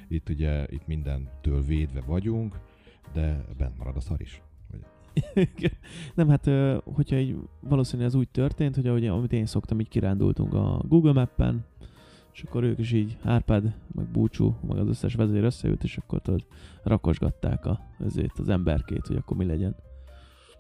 [0.08, 2.60] itt ugye itt mindentől védve vagyunk,
[3.14, 4.42] de bent marad a szar is.
[6.16, 9.90] Nem, hát ö, hogyha így valószínűleg ez úgy történt, hogy ahogy, amit én szoktam, így
[9.90, 11.66] kirándultunk a Google Mappen,
[12.40, 16.22] és akkor ők is így, Árpád, meg Búcsú, meg az összes vezér összeült, és akkor
[16.22, 16.46] tudod,
[16.84, 19.76] rakosgatták a, ezért az emberkét, hogy akkor mi legyen.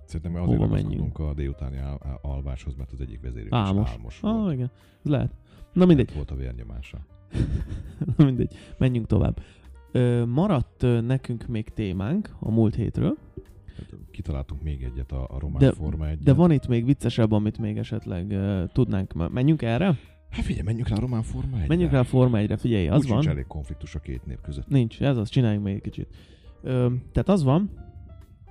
[0.06, 3.88] Szerintem azért Hova ragaszkodunk a délutáni al- alváshoz, mert az egyik vezérünk Álmos.
[3.90, 4.54] is álmos Ah, volt.
[4.54, 4.72] igen.
[5.04, 5.32] Ez lehet.
[5.74, 6.08] Na mindegy.
[6.10, 6.98] Ott volt a vérnyomása.
[8.18, 8.54] Na mindegy.
[8.78, 9.40] Menjünk tovább.
[9.92, 13.18] Ö, maradt ö, nekünk még témánk a múlt hétről,
[13.78, 16.24] Hát, Kitaláltunk még egyet a, a román De- forma egyet.
[16.24, 19.32] de van itt még viccesebb, amit még esetleg ö, tudnánk.
[19.32, 19.98] Menjünk erre?
[20.30, 21.68] Hát figyelj, menjünk rá a román forma egyre.
[21.68, 23.22] Menjünk rá a Forma 1-re, figyelj, az Úgy van.
[23.22, 24.68] sincs elég konfliktus a két nép között.
[24.68, 26.08] Nincs, ez az, csináljunk még egy kicsit.
[26.62, 27.70] Ö, tehát az van,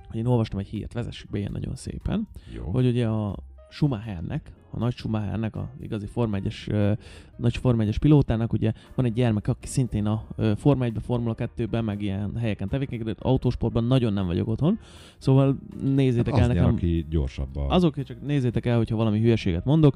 [0.07, 2.63] hogy én olvastam egy hírt, vezessük be ilyen nagyon szépen, Jó.
[2.63, 3.35] hogy ugye a
[3.69, 6.91] Schumachernek, a nagy Schumachernek, a igazi Forma 1-es, ö,
[7.37, 11.83] nagy Forma 1-es pilótának, ugye van egy gyermek, aki szintén a Forma 1-ben, Formula 2-ben,
[11.83, 14.79] meg ilyen helyeken tevékenykedik, autósportban nagyon nem vagyok otthon,
[15.17, 17.67] szóval nézzétek Hát el az nekem, aki gyorsabb a...
[17.69, 19.95] azok csak nézzétek el, hogyha valami hülyeséget mondok,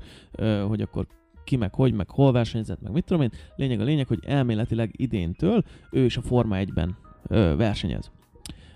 [0.68, 1.08] hogy akkor
[1.44, 3.32] ki meg hogy, meg hol versenyzett, meg mit tudom én.
[3.56, 8.12] Lényeg a lényeg, hogy elméletileg idéntől ő is a Forma 1-ben ö, versenyez.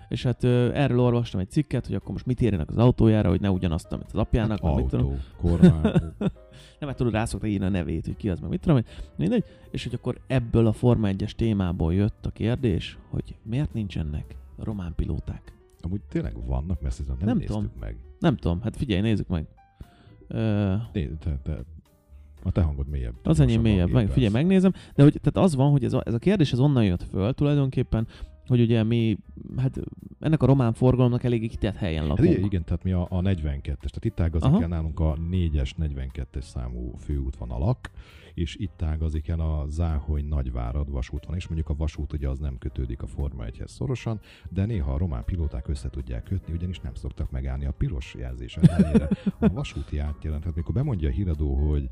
[0.08, 3.40] És hát ö, erről olvastam egy cikket, hogy akkor most mit írjanak az autójára, hogy
[3.40, 5.06] ne ugyanazt, amit az apjának, mit tudom.
[5.06, 5.92] autó, kormány.
[6.78, 8.84] Nem, hát tudod, rá szokta írni a nevét, hogy ki az, meg mit tudom én.
[9.16, 9.44] Mindegy.
[9.70, 14.92] És hogy akkor ebből a Forma 1-es témából jött a kérdés, hogy miért nincsenek román
[14.96, 15.52] pilóták.
[15.80, 17.72] Amúgy tényleg vannak, mert ezt nem, Nem néztük tudom.
[17.80, 17.96] meg.
[18.18, 19.46] Nem tudom, hát figyelj, nézzük meg.
[20.28, 21.64] Ö, Né, te, te,
[22.48, 23.14] a te hangod mélyebb.
[23.22, 24.72] Az enyém mélyebb, meg, figyelj, megnézem.
[24.94, 27.32] De hogy, tehát az van, hogy ez a, ez a kérdés ez onnan jött föl
[27.34, 28.06] tulajdonképpen,
[28.46, 29.18] hogy ugye mi,
[29.56, 29.80] hát
[30.20, 32.30] ennek a román forgalomnak elég kitett helyen Hát lakunk.
[32.30, 36.40] igen, igen, tehát mi a, a 42-es, tehát itt ágazik el nálunk a 4-es, 42-es
[36.40, 37.90] számú főút van alak,
[38.34, 42.38] és itt ágazik el a Záhony Nagyvárad vasút van, és mondjuk a vasút ugye az
[42.38, 46.80] nem kötődik a Forma 1-hez szorosan, de néha a román pilóták össze tudják kötni, ugyanis
[46.80, 49.08] nem szoktak megállni a piros jelzés ellenére.
[49.38, 51.88] A vasúti átjelent, tehát mikor bemondja a híradó, hogy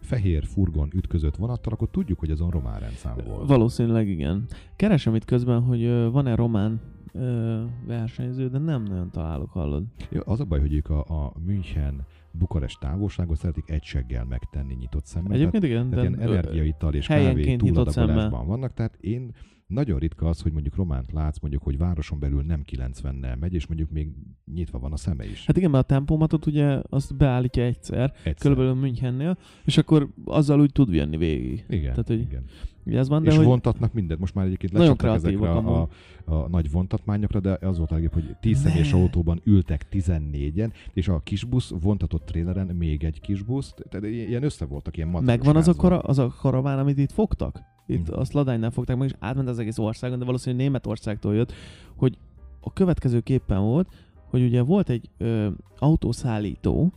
[0.00, 3.48] fehér furgon ütközött vonattal, akkor tudjuk, hogy azon román rendszám volt.
[3.48, 4.44] Valószínűleg igen.
[4.76, 6.80] Keresem itt közben, hogy van-e román
[7.12, 9.84] ö, versenyző, de nem nagyon találok, hallod.
[10.10, 14.74] Ja, az a baj, hogy ők a, a München Bukarest távolságot szeretik egy seggel megtenni
[14.74, 15.32] nyitott szemmel.
[15.32, 19.32] Egyébként igen, tehát, de tehát ilyen energiaital és kávé túladagolásban vannak, tehát én
[19.70, 23.66] nagyon ritka az, hogy mondjuk románt látsz, mondjuk, hogy városon belül nem 90-nel megy, és
[23.66, 24.12] mondjuk még
[24.54, 25.46] nyitva van a szeme is.
[25.46, 28.34] Hát igen, mert a tempomatot ugye azt beállítja egyszer, Egyszer.
[28.34, 31.64] körülbelül Münchennél, és akkor azzal úgy tud jönni végig.
[31.68, 32.44] Igen, Tehát, hogy igen.
[32.84, 33.46] Ez van, de és hogy...
[33.46, 34.20] vontatnak mindent.
[34.20, 35.88] Most már egyébként lecsaptak ezekre a, a,
[36.24, 38.68] a, nagy vontatmányokra, de az volt a legjobb, hogy 10 Ne.
[38.68, 44.64] személyes autóban ültek 14-en, és a kisbusz vontatott tréleren még egy kisbusz, tehát ilyen össze
[44.64, 47.60] voltak, ilyen Megvan az a, kara, az a karaván, amit itt fogtak?
[47.86, 48.18] Itt Mhm.
[48.18, 51.52] azt Ladánynál fogták meg, és átment az egész országon, de valószínűleg Németországtól jött,
[51.96, 52.18] hogy
[52.60, 53.88] a következő képen volt,
[54.30, 56.92] hogy ugye volt egy ö, autószállító,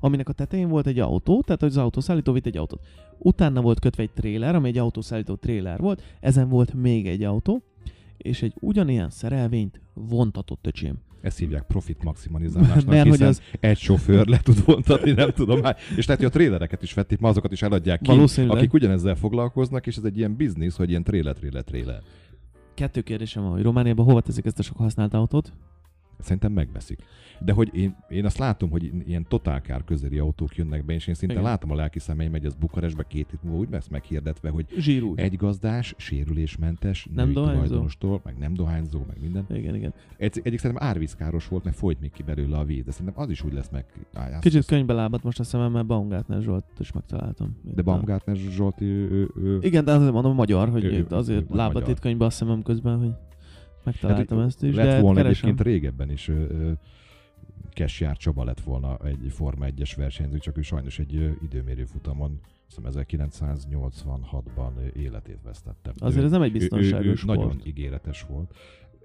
[0.00, 2.80] aminek a tetején volt egy autó, tehát az autószállító vitt egy autót.
[3.18, 7.62] Utána volt kötve egy tréler, ami egy autószállító tréler volt, ezen volt még egy autó,
[8.16, 10.98] és egy ugyanilyen szerelvényt vontatott öcsém.
[11.20, 15.60] Ezt hívják profit maximalizálásnak, Mert hogy hiszen az egy sofőr le tud vontatni, nem tudom
[15.60, 15.76] már.
[15.96, 18.10] És lehet, hogy a trélereket is vették, ma azokat is eladják ki,
[18.48, 22.02] akik ugyanezzel foglalkoznak, és ez egy ilyen biznisz, hogy ilyen tréler, tréler, tréler.
[22.74, 25.52] kettő kérdésem van, hogy Romániában hova teszik ezt a sok használt autót?
[26.18, 26.98] Szerintem megveszik.
[27.40, 31.14] De hogy én, én azt látom, hogy ilyen totálkár közeli autók jönnek be, és én
[31.14, 31.46] szinte Igen.
[31.46, 35.12] látom a lelki szemeim, hogy az Bukarestbe két hét múlva úgy lesz meghirdetve, hogy Zsírú.
[35.16, 39.46] egy gazdás, sérülésmentes, Nem tulajdonostól, meg nem dohányzó, meg minden.
[39.50, 39.92] Igen, igen.
[40.16, 43.30] Egy, egyik szerintem árvízkáros volt, meg folyt még ki belőle a víz, de szerintem az
[43.30, 43.84] is úgy lesz meg.
[44.14, 47.56] Á, Kicsit könyvbe lábadt most a szemem, mert Baumgartner Zsolt is megtaláltam.
[47.74, 51.88] De Baumgartner Zsolt, ő, ő, ő, Igen, de azért mondom magyar, hogy Ő- azért lábadt
[51.88, 53.10] itt könyvbe a szemem közben, hogy
[53.90, 55.48] megtaláltam Hát, ezt is, lett de volna keresem.
[55.48, 56.30] egyébként régebben is
[57.70, 62.84] Kesjár Csaba lett volna egy Forma 1-es versenyző, csak ő sajnos egy időmérő futamon, hiszem
[62.86, 65.92] 1986-ban ö, életét vesztette.
[65.98, 67.38] Azért Ő- ez nem egy ő, ő, ő biztonságos sport.
[67.38, 68.54] nagyon ígéretes volt.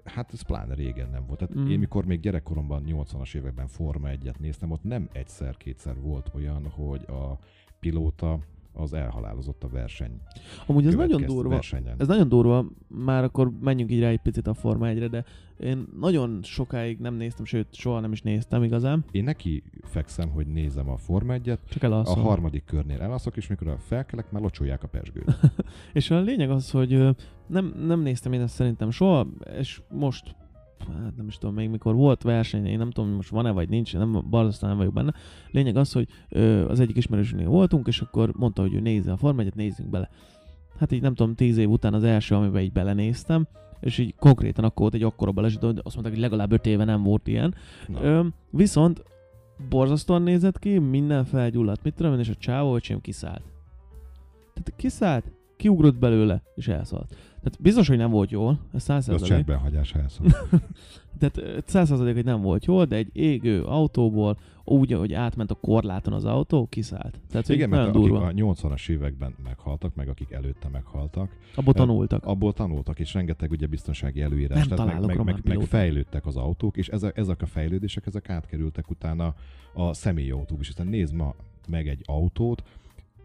[0.04, 1.38] Hát ez pláne régen nem volt.
[1.38, 1.66] Tehát mm.
[1.66, 7.04] én mikor még gyerekkoromban, 80-as években Forma 1-et néztem, ott nem egyszer-kétszer volt olyan, hogy
[7.08, 7.38] a
[7.80, 8.38] pilóta
[8.74, 10.20] az elhalálozott a verseny.
[10.66, 11.48] Amúgy ez nagyon durva.
[11.48, 11.94] Versenyen.
[11.98, 15.24] Ez nagyon durva, már akkor menjünk így rá egy picit a Forma 1-re, de
[15.58, 20.46] én nagyon sokáig nem néztem, sőt, soha nem is néztem igazán, Én neki fekszem, hogy
[20.46, 22.22] nézem a Forma 1-et, csak a elalszom.
[22.22, 25.36] harmadik körnél elalszok, és mikor felkelek, már locsolják a pesgőt.
[25.92, 29.26] És a lényeg az, hogy nem, nem néztem én ezt szerintem soha,
[29.58, 30.34] és most
[30.92, 33.68] hát nem is tudom még mikor volt verseny, én nem tudom, hogy most van-e vagy
[33.68, 35.14] nincs, nem, barzasztóan nem vagyok benne.
[35.50, 39.16] Lényeg az, hogy ö, az egyik ismerősünknél voltunk, és akkor mondta, hogy ő nézze a
[39.16, 40.08] Forma 1 nézzünk bele.
[40.78, 43.46] Hát így nem tudom, tíz év után az első, amiben így belenéztem,
[43.80, 46.84] és így konkrétan akkor volt egy akkora baleset, hogy azt mondták, hogy legalább öt éve
[46.84, 47.54] nem volt ilyen.
[47.88, 49.02] Na, Ö, viszont
[49.68, 53.42] borzasztóan nézett ki, minden felgyulladt, mit tudom én, és a csávó öcsém kiszállt.
[54.54, 57.16] Tehát kiszállt, kiugrott belőle, és elszaladt.
[57.44, 59.44] Tehát biztos, hogy nem volt jól, ez száz de az százalék.
[59.44, 60.26] cserben hagyás elszól.
[61.18, 66.12] Tehát százalék, hogy nem volt jól, de egy égő autóból, úgy, ahogy átment a korláton
[66.12, 67.20] az autó, kiszállt.
[67.30, 68.26] Tehát hogy Igen, mert akik durva.
[68.26, 72.24] a 80-as években meghaltak, meg akik előtte meghaltak, Abból tanultak.
[72.24, 76.36] abból tanultak, és rengeteg ugye biztonsági előírás, Nem tehát meg, meg, meg, meg fejlődtek az
[76.36, 79.34] autók, és ezek, ezek a fejlődések, ezek átkerültek utána
[79.74, 80.66] a személyi autók is.
[80.66, 81.34] Hiszen nézd ma
[81.68, 82.62] meg egy autót,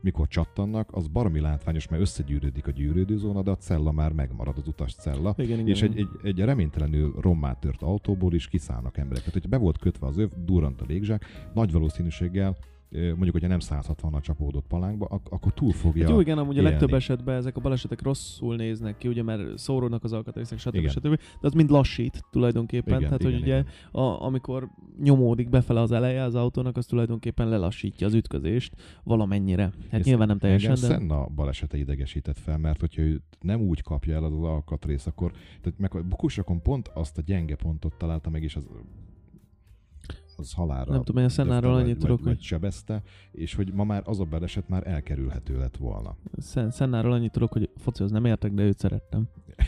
[0.01, 4.67] mikor csattannak, az baromi látványos, mert összegyűrődik a gyűrődőzóna, de a cella már megmarad, az
[4.67, 5.33] utas cella.
[5.37, 5.67] Igen, igen.
[5.67, 9.19] És egy, egy, egy reménytelenül rommá tört autóból is kiszállnak emberek.
[9.19, 12.57] Tehát, hogyha be volt kötve az öv, durrant a légzsák, nagy valószínűséggel
[12.91, 16.57] mondjuk, hogyha nem 160 csapódott palánkba, ak- akkor túl fogja Hát jó, igen, amúgy a
[16.57, 16.69] élni.
[16.69, 20.75] legtöbb esetben ezek a balesetek rosszul néznek ki, ugye, mert szóródnak az alkatrészek, stb.
[20.75, 20.89] Igen.
[20.89, 21.15] stb.
[21.15, 22.97] De az mind lassít tulajdonképpen.
[22.97, 23.67] Igen, Tehát, igen, hogy ugye, igen.
[23.91, 24.69] A, amikor
[25.01, 29.63] nyomódik befele az eleje az autónak, az tulajdonképpen lelassítja az ütközést valamennyire.
[29.63, 30.87] Hát Ez nyilván nem teljesen, de...
[30.87, 35.31] Senna balesete idegesített fel, mert hogyha őt nem úgy kapja el az, az alkatrész, akkor
[35.61, 38.67] tehát meg a bukusokon pont azt a gyenge pontot találta meg, és az
[40.39, 43.55] az halára Nem tudom, én a Sennáról döfte, annyit vagy, tudok, vagy, hogy- sebezte, és
[43.55, 46.15] hogy ma már az a baleset már elkerülhető lett volna.
[46.37, 49.27] Szen- Szennáról annyit tudok, hogy focihoz nem értek, de őt szerettem.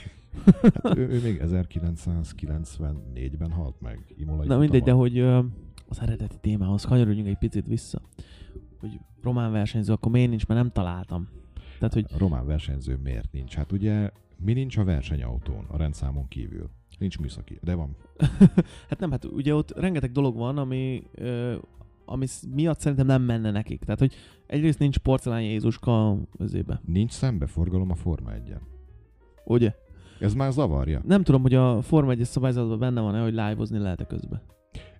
[0.83, 4.13] Hát ő, ő még 1994-ben halt meg.
[4.17, 5.39] Imolai Na mindegy, de hogy ö,
[5.87, 8.01] az eredeti témához kanyarodjunk egy picit vissza.
[8.79, 11.27] Hogy román versenyző, akkor miért nincs, mert nem találtam.
[11.79, 13.55] Tehát, hogy A román versenyző miért nincs?
[13.55, 16.69] Hát ugye mi nincs a versenyautón, a rendszámon kívül?
[16.99, 17.95] Nincs műszaki, de van.
[18.89, 21.55] Hát nem, hát ugye ott rengeteg dolog van, ami, ö,
[22.05, 23.83] ami miatt szerintem nem menne nekik.
[23.83, 24.13] Tehát, hogy
[24.47, 26.81] egyrészt nincs porcelán Jézuska özébe.
[26.85, 28.53] Nincs szembeforgalom a Forma 1
[29.45, 29.73] Ugye?
[30.19, 31.01] Ez már zavarja.
[31.05, 34.41] Nem tudom, hogy a Forma 1 szabályzatban benne van-e, hogy live-ozni lehet-e közben.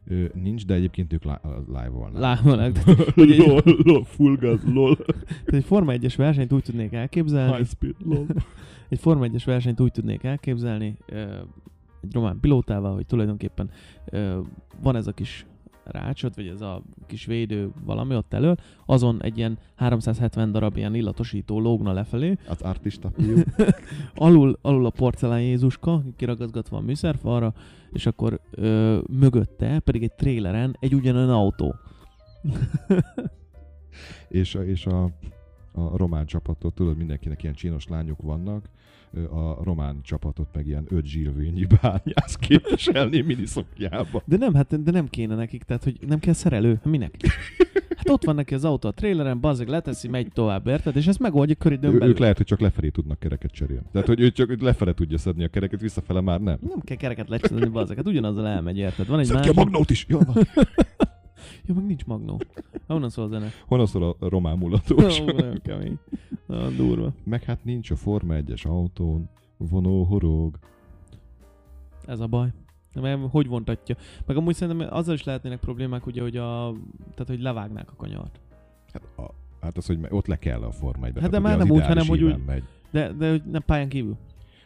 [0.08, 1.32] Ö, nincs, de egyébként ők li-
[1.68, 2.14] live-olnak.
[2.14, 2.78] Live-olnak.
[3.16, 4.96] Lol, lol, full gas, lol.
[4.96, 8.26] Tehát egy Forma 1-es versenyt úgy tudnék elképzelni, speed, lol.
[8.90, 10.98] egy Forma 1-es versenyt úgy tudnék elképzelni,
[12.02, 13.70] egy román pilótával, hogy tulajdonképpen
[14.06, 14.40] ö,
[14.82, 15.46] van ez a kis
[15.84, 20.96] rácsot, vagy ez a kis védő valami ott elől, azon egy ilyen 370 darab ilyen
[20.96, 23.12] illatosító lógna lefelé, Az artista
[24.16, 27.54] alul, alul a porcelán Jézuska, kiragazgatva a műszerfalra,
[27.92, 31.76] és akkor ö, mögötte pedig egy tréleren egy ugyanolyan autó.
[34.30, 35.04] és, a- és a,
[35.72, 38.70] a román csapatot, tudod, mindenkinek ilyen csinos lányok vannak,
[39.13, 44.21] a román csapatot meg ilyen öt zsírvényi bányász képviselni miniszokjába.
[44.26, 47.15] De nem, hát de nem kéne nekik, tehát hogy nem kell szerelő, minek?
[47.95, 50.95] Hát ott van neki az autó a traileren, bazzeg leteszi, megy tovább, érted?
[50.95, 52.04] És ezt megoldja Ő, belül.
[52.04, 53.86] ők lehet, hogy csak lefelé tudnak kereket cserélni.
[53.91, 56.58] Tehát, hogy ő csak lefele tudja szedni a kereket, visszafele már nem.
[56.62, 59.08] Nem kell kereket lecsinálni, bazzeg, hát ugyanazzal elmegy, érted?
[59.08, 59.58] Van egy Szedd ki másik...
[59.58, 60.06] a magnót is!
[60.10, 60.19] Jó,
[61.66, 62.40] Jó, meg nincs magnó.
[62.88, 63.48] Honnan szól a zene?
[63.68, 65.20] Honnan szól a román mulatós?
[65.20, 65.98] Ó, nagyon kemény.
[66.46, 67.14] Nagyon durva.
[67.24, 70.60] Meg hát nincs a Forma 1-es autón vonó horog.
[72.06, 72.48] Ez a baj.
[73.02, 73.96] Mert hogy vontatja?
[74.26, 76.74] Meg amúgy szerintem azzal is lehetnének problémák, ugye, hogy a...
[77.12, 78.40] Tehát, hogy levágnák a kanyart.
[78.94, 81.70] Hát, a, hát az, hogy ott le kell a Forma 1 Hát de már nem
[81.70, 82.64] úgy, hanem hogy úgy- Megy.
[82.92, 84.18] De, de hogy nem pályán kívül.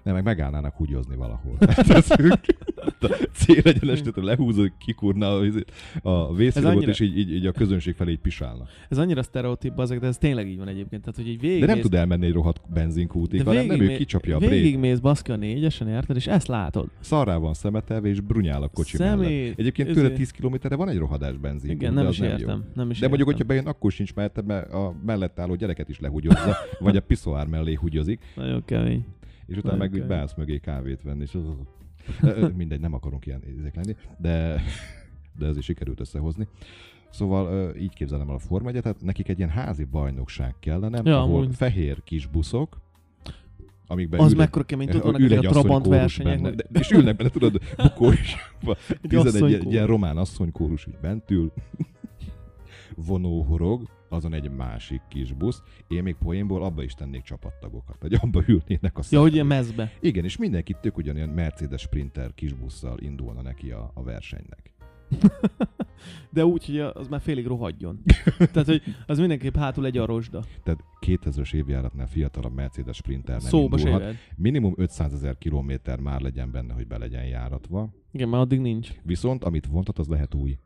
[0.05, 1.57] Nem, meg megállnának húgyozni valahol.
[1.57, 2.09] Tehát ez,
[2.99, 5.27] a célegyenestet lehúzod, kikurná
[6.01, 8.63] a, vészvilogot, annyira- és így, így, így, a közönség felé így pisálna.
[8.89, 11.01] Ez annyira sztereotíp, azok, de ez tényleg így van egyébként.
[11.01, 14.35] Tehát, hogy így végig De nem tud elmenni egy rohadt benzinkútig, hanem nem ő kicsapja
[14.35, 14.49] a brét.
[14.49, 16.15] Végigmész baszki a négyesen, érted?
[16.15, 16.89] És ezt látod.
[16.99, 19.59] Szarrá van szemetelve, és brunyál a kocsi Szemét, mellett.
[19.59, 21.71] Egyébként ezért- tőle 10 kilométerre van egy rohadás benzin.
[21.71, 22.63] Igen, nem is értem.
[22.73, 26.55] Nem is De mondjuk, hogyha bejön, akkor sincs, mert a mellett álló gyereket is lehugyozza,
[26.79, 29.05] vagy a piszoár mellé hugyozik, Nagyon kemény.
[29.47, 31.43] És utána meg úgy beállsz mögé kávét venni, és az...
[32.21, 34.61] Ö, Mindegy, nem akarunk ilyen izék lenni, de,
[35.37, 36.47] de ez is sikerült összehozni.
[37.09, 41.21] Szóval így képzelem el a Forma 1 tehát nekik egy ilyen házi bajnokság kellene, Ja,
[41.21, 41.55] ahol amúgy.
[41.55, 42.81] fehér kis buszok,
[43.87, 46.35] amikben Az ül mekkora kemény, tudod, vannak ezek egy a Trabant versenyek.
[46.35, 48.35] benne, hogy- de, és ülnek benne, tudod, bukó is.
[49.01, 49.73] Egy 11 egy, asszonykórus.
[49.73, 51.51] ilyen román asszonykórus így bent ül,
[53.07, 55.61] vonóhorog, azon egy másik kis busz.
[55.87, 59.91] Én még poénból abba is tennék csapattagokat, hogy abba ülnének a Ja, hogy ilyen mezbe.
[59.99, 64.73] Igen, és mindenki tök ugyanilyen Mercedes Sprinter kisbusszal indulna neki a, a versenynek.
[66.29, 68.01] De úgy, hogy az már félig rohadjon.
[68.53, 70.43] Tehát, hogy az mindenképp hátul egy arosda.
[70.63, 74.15] Tehát 2000-es évjáratnál fiatalabb Mercedes Sprinter nem Szóba indulhat.
[74.35, 77.89] Minimum 500 ezer kilométer már legyen benne, hogy be legyen járatva.
[78.11, 78.91] Igen, mert addig nincs.
[79.03, 80.57] Viszont amit vontat, az lehet új.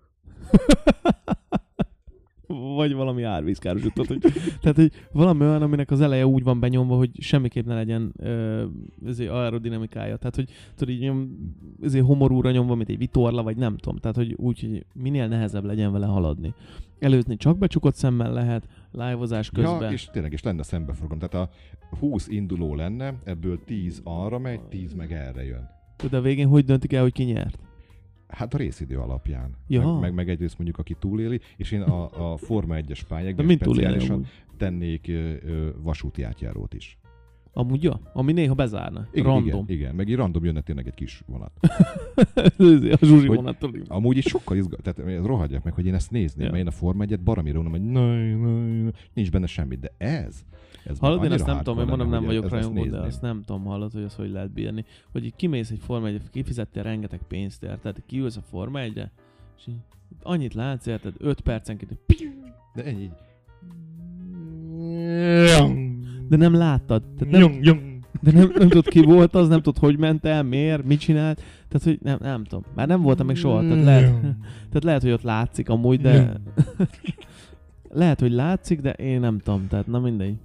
[2.75, 4.07] Vagy valami árvízkárosított.
[4.07, 4.19] Hogy,
[4.61, 8.63] tehát, hogy valami olyan, aminek az eleje úgy van benyomva, hogy semmiképp ne legyen ö,
[9.05, 10.17] ezért aerodinamikája.
[10.17, 11.37] Tehát, hogy tudod, így nyom,
[11.81, 13.97] ezért homorúra nyomva, mint egy vitorla, vagy nem tudom.
[13.97, 16.53] Tehát, hogy úgy, hogy minél nehezebb legyen vele haladni.
[16.99, 19.81] Előzni csak becsukott szemmel lehet, live-ozás közben.
[19.81, 21.29] Ja, és tényleg, és lenne szembeforgalom.
[21.29, 21.53] Tehát a
[21.99, 25.69] 20 induló lenne, ebből 10 arra megy, 10 meg erre jön.
[26.09, 27.68] De a végén hogy döntik el, hogy ki nyert?
[28.29, 29.55] Hát a részidő alapján.
[29.67, 29.91] Ja.
[29.91, 33.49] Meg, meg, meg egyrészt mondjuk, aki túléli, és én a, a Forma 1-es De pályákban
[33.49, 34.25] speciálisan
[34.57, 36.97] tennék ö, ö, vasúti átjárót is.
[37.53, 39.07] Amúgy jó, ami néha bezárna.
[39.11, 39.45] Igen, Random.
[39.45, 41.51] Igen, igen, meg így random jönne tényleg egy kis vonat.
[42.91, 43.71] a Zsuzsi Hogy- vonattól.
[43.87, 46.51] Amúgy is sokkal izgalmas, tehát ez rohadjak meg, hogy én ezt nézném, Ja.
[46.51, 50.45] mert én a Forma 1-et baromira unom, hogy naj, naj, nincs benne semmi, de ez,
[50.83, 53.63] ez Hallod, én ezt nem tudom, én mondom, nem vagyok rajongó, de azt nem tudom,
[53.63, 54.85] hallod, hogy azt hogy lehet bírni.
[55.11, 58.03] Hogy így kimész egy Forma 1 kifizettél rengeteg pénzt, érted?
[58.05, 59.03] Kiülsz a Forma 1
[59.57, 59.75] és így
[60.23, 61.13] annyit látsz, érted?
[61.17, 61.97] 5 percenként,
[62.75, 63.09] De ennyi
[66.29, 67.03] de nem láttad.
[67.17, 67.61] Tehát nem,
[68.21, 71.41] de nem, nem tudod ki volt az, nem tudod, hogy ment el, miért, mit csinált.
[71.67, 72.63] Tehát, hogy nem, nem tudom.
[72.75, 73.61] Már nem voltam még soha.
[73.61, 74.21] Tehát lehet,
[74.69, 76.33] tehát lehet, hogy ott látszik amúgy, de...
[77.91, 79.67] lehet, hogy látszik, de én nem tudom.
[79.67, 80.35] Tehát na mindegy.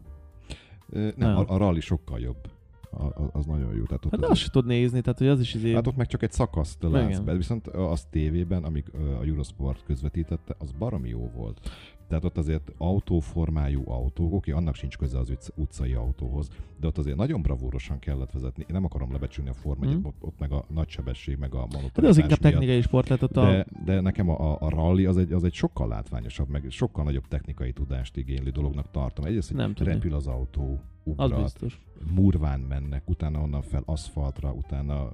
[0.94, 1.36] Nem, Nem.
[1.36, 2.50] a, a rally sokkal jobb.
[2.90, 3.82] A, az nagyon jó.
[3.84, 5.72] Tehát ott Hát az- azt se tud nézni, tehát hogy az is izé...
[5.72, 10.54] Hát ott meg csak egy szakaszt látsz be, viszont az tévében, amik a Eurosport közvetítette,
[10.58, 11.70] az baromi jó volt.
[12.08, 16.48] Tehát ott azért autóformájú autók, oké, annak sincs köze az utc- utcai autóhoz,
[16.80, 18.62] de ott azért nagyon bravúrosan kellett vezetni.
[18.62, 20.06] Én nem akarom lebecsülni a Forma 1 Mhm.
[20.06, 22.52] ott, ott meg a nagy sebesség, meg a Hát de az monotoritás inkább miatt.
[22.52, 23.44] technikai sport lett ott a...
[23.44, 27.04] De, de nekem a, a, a rally az egy, az egy sokkal látványosabb, meg sokkal
[27.04, 29.24] nagyobb technikai tudást igénylő dolognak tartom.
[29.24, 31.80] Egyrészt, hogy Nem repül az autó, Az ugrat, biztos.
[32.14, 35.12] murván mennek, utána onnan fel aszfaltra, utána,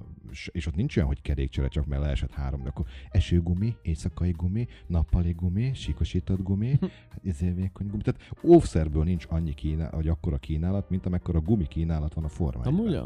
[0.51, 5.31] és ott nincs olyan, hogy kerékcsere, csak mert leesett három, akkor esőgumi, éjszakai gumi, nappali
[5.31, 6.77] gumi, síkosított gumi,
[7.11, 8.01] hát ezért vékony gumi.
[8.01, 12.73] Tehát óvszerből nincs annyi kínálat, vagy akkora kínálat, mint amekkora gumi kínálat van a formában.
[12.73, 12.99] Amúgy.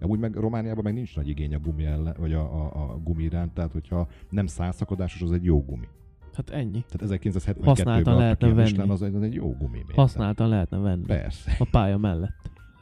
[0.00, 3.22] Amúgy meg Romániában meg nincs nagy igény a gumi ellen, vagy a, a, a gumi
[3.22, 5.88] iránt, tehát hogyha nem százszakadásos, az egy jó gumi.
[6.34, 6.84] Hát ennyi.
[6.88, 8.70] Tehát 1972-ben Használtan lehetne venni.
[8.70, 9.76] Michelin, az, egy- az egy jó gumi.
[9.86, 9.94] még.
[9.96, 11.04] Használtan lehetne venni.
[11.04, 11.56] Persze.
[11.58, 12.38] A pálya mellett.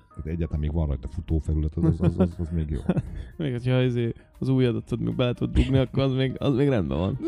[0.09, 2.81] Tehát Egyáltalán még van rajta futófelület, az, az, az, az, az még jó.
[3.37, 6.69] Még hogyha izé az ujjadat tud még bele tud dugni, akkor az még, az még
[6.69, 7.19] rendben van.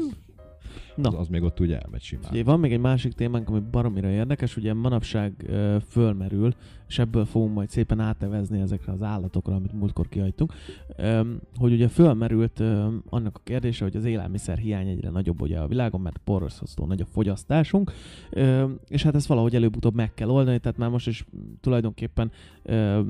[0.94, 1.08] Na.
[1.08, 2.30] Az, az még ott úgy elmegy simán.
[2.30, 6.54] Ugye van még egy másik témánk, ami baromira érdekes, ugye manapság ö, fölmerül,
[6.88, 10.52] és ebből fogunk majd szépen átevezni ezekre az állatokra, amit múltkor kihagytunk,
[10.96, 11.20] ö,
[11.56, 15.66] hogy ugye fölmerült ö, annak a kérdése, hogy az élelmiszer hiány egyre nagyobb ugye a
[15.66, 17.92] világon, mert borzasztó nagy a fogyasztásunk,
[18.30, 21.24] ö, és hát ezt valahogy előbb-utóbb meg kell oldani, tehát már most is
[21.60, 22.30] tulajdonképpen
[22.62, 23.00] ö,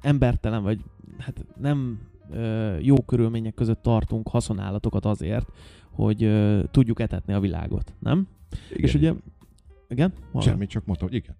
[0.00, 0.80] embertelen, vagy
[1.18, 1.98] hát nem
[2.80, 5.46] jó körülmények között tartunk haszonállatokat azért,
[5.94, 8.28] hogy ö, tudjuk etetni a világot, nem?
[8.70, 9.12] Igen, és ugye,
[9.88, 10.12] igen?
[10.32, 10.48] Hallom.
[10.48, 11.36] Semmit, csak mondtam, hogy igen.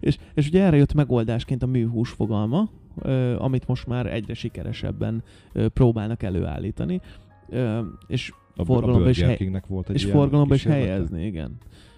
[0.00, 5.22] És, és ugye erre jött megoldásként a műhús fogalma, ö, amit most már egyre sikeresebben
[5.52, 7.00] ö, próbálnak előállítani,
[7.48, 11.56] ö, és A, Forgalomba a is hely- volt egy és forgalomba is helyezni, igen.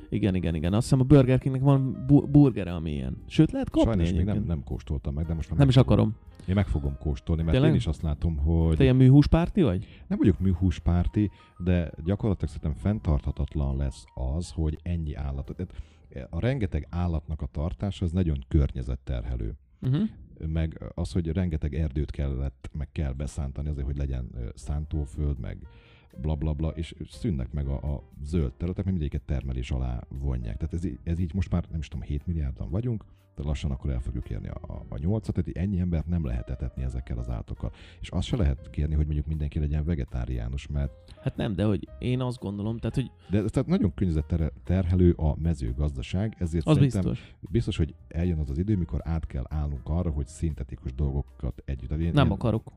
[0.09, 0.73] Igen, igen, igen.
[0.73, 3.17] Azt hiszem a Burger Kingnek van bu- burgere, ami ilyen.
[3.27, 5.93] Sőt, lehet kapni Sajnos még nem, nem kóstoltam meg, de most már nem is fogom.
[5.93, 6.15] akarom.
[6.49, 7.71] Én meg fogom kóstolni, mert Tényleg?
[7.71, 9.87] én is azt látom, hogy Te ilyen műhúspárti vagy?
[10.07, 14.05] nem vagyok műhúspárti, de gyakorlatilag szerintem fenntarthatatlan lesz
[14.37, 15.55] az, hogy ennyi állat.
[15.57, 15.73] Tehát
[16.31, 19.55] A rengeteg állatnak a tartása az nagyon környezetterhelő.
[19.83, 20.09] Uh-huh.
[20.47, 25.59] meg az, hogy rengeteg erdőt kellett, meg kell beszántani azért, hogy legyen szántóföld, meg
[26.21, 30.57] bla bla bla, és szűnnek meg a, a zöld területek, mert mindegyiket termelés alá vonják.
[30.57, 33.05] Tehát ez, ez így most már nem is tudom, 7 milliárdan vagyunk,
[33.37, 36.51] de lassan akkor el fogjuk érni a, a, a 8 tehát ennyi embert nem lehet
[36.51, 37.73] etetni ezekkel az állatokkal.
[38.01, 40.93] És azt se lehet kérni, hogy mondjuk mindenki legyen vegetáriánus, mert
[41.23, 45.37] Hát nem, de hogy én azt gondolom, tehát hogy de ez tehát nagyon környezetterhelő a
[45.39, 47.35] mezőgazdaság, ezért az szerintem biztos.
[47.51, 51.91] biztos, hogy eljön az az idő, mikor át kell állnunk arra, hogy szintetikus dolgokat együtt.
[51.91, 52.73] Én, Nem én- akarok.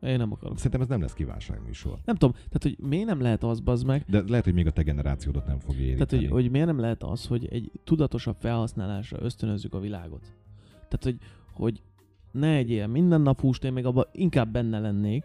[0.00, 0.56] Én nem akarok.
[0.56, 1.98] Szerintem ez nem lesz kívánságműsor.
[2.04, 4.70] Nem tudom, tehát hogy miért nem lehet az, bazd meg, De lehet, hogy még a
[4.70, 6.04] te generációdat nem fog érinteni.
[6.04, 10.34] Tehát, hogy, hogy miért nem lehet az, hogy egy tudatosabb felhasználásra ösztönözzük a világot?
[10.72, 11.16] Tehát, hogy,
[11.52, 11.82] hogy
[12.30, 15.24] ne egyél minden nap húst, én még abban inkább benne lennék.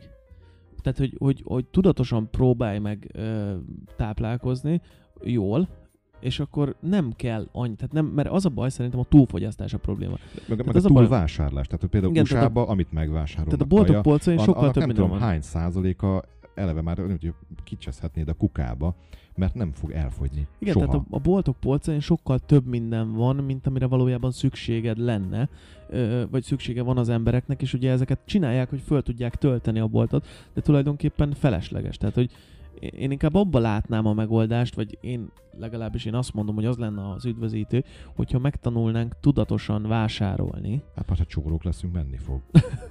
[0.82, 3.56] Tehát, hogy, hogy, hogy tudatosan próbálj meg ö,
[3.96, 4.82] táplálkozni
[5.24, 5.68] jól,
[6.24, 9.78] és akkor nem kell annyi, tehát nem, mert az a baj szerintem a túlfogyasztás a
[9.78, 10.18] probléma.
[10.48, 11.68] meg, meg ez a a túlvásárlás.
[11.68, 14.86] Tehát például Igen, Igen, tehát USA-ba, amit megvásárolnak, Tehát a boltok polcain sokkal több nem
[14.88, 15.20] minden tudom van.
[15.20, 16.24] hány százaléka
[16.56, 18.96] eleve már nem, hogy kicseszhetnéd a kukába,
[19.36, 20.48] mert nem fog elfogyni.
[20.60, 20.86] Igen, Soha.
[20.86, 25.50] tehát a, a boltok polcain sokkal több minden van, mint amire valójában szükséged lenne,
[26.30, 30.28] vagy szüksége van az embereknek, és ugye ezeket csinálják, hogy föl tudják tölteni a boltot,
[30.54, 31.98] de tulajdonképpen felesleges.
[31.98, 32.32] Tehát, hogy
[32.92, 37.10] én- inkább abba látnám a megoldást, vagy én legalábbis én azt mondom, hogy az lenne
[37.10, 37.84] az üdvözítő,
[38.16, 42.42] hogyha megtanulnánk tudatosan vásárolni, Hát ha csórók leszünk, menni fog.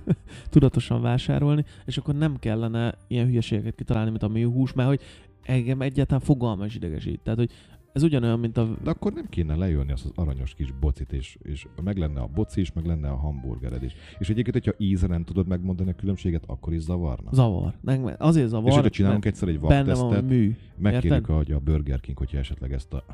[0.50, 5.00] tudatosan vásárolni, és akkor nem kellene ilyen hülyeségeket kitalálni, mint a műhús, mert hogy
[5.42, 7.20] engem egyáltalán fogalma is idegesít.
[7.20, 7.50] Tehát, hogy
[7.92, 8.76] ez ugyanolyan, mint a...
[8.82, 12.26] De akkor nem kéne lejönni azt az aranyos kis bocit, és, és meg lenne a
[12.26, 13.94] boci is, meg lenne a hamburgered is.
[14.18, 17.30] És egyébként, hogyha íze nem tudod megmondani a különbséget, akkor is zavarna.
[17.32, 17.74] Zavar.
[17.80, 20.56] Nem, azért zavar, és hogyha csinálunk egyszer egy vaktesztet, mű.
[20.76, 23.04] megkérjük hogy a Burger King, hogyha esetleg ezt a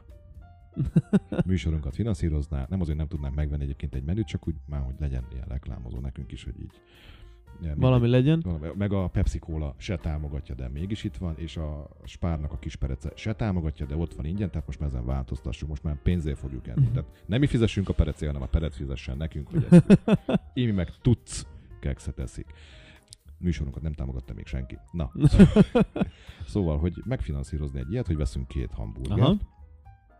[1.46, 2.66] műsorunkat finanszírozná.
[2.68, 5.98] Nem azért nem tudnánk megvenni egyébként egy menüt, csak úgy már, hogy legyen ilyen reklámozó
[5.98, 6.80] nekünk is, hogy így.
[7.62, 8.20] Ja, Valami mindegy.
[8.24, 8.40] legyen.
[8.44, 12.58] Valami- Meg a Pepsi Cola se támogatja, de mégis itt van, és a Spárnak a
[12.58, 16.38] kisperece se támogatja, de ott van ingyen, tehát most már ezen változtassunk, most már pénzért
[16.38, 16.84] fogjuk enni.
[16.84, 16.92] Mhm.
[16.92, 20.00] Tehát nem mi fizessünk a perecé, hanem a peret fizessen nekünk, hogy ezt
[20.54, 21.46] Imi meg tudsz
[21.80, 22.52] kekszet eszik.
[23.38, 24.78] Műsorunkat nem támogatta még senki.
[24.92, 25.12] Na.
[26.46, 29.20] szóval, hogy megfinanszírozni egy ilyet, hogy veszünk két hamburgert.
[29.20, 29.36] Aha.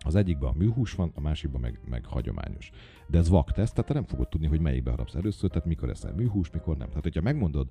[0.04, 2.70] Az egyikben a műhús van, a másikban meg, meg hagyományos.
[3.06, 6.12] De ez vakteszt, tehát te nem fogod tudni, hogy melyikbe harapsz először, tehát mikor eszel
[6.14, 6.88] műhús, mikor nem.
[6.88, 7.68] Tehát, hogyha megmondod,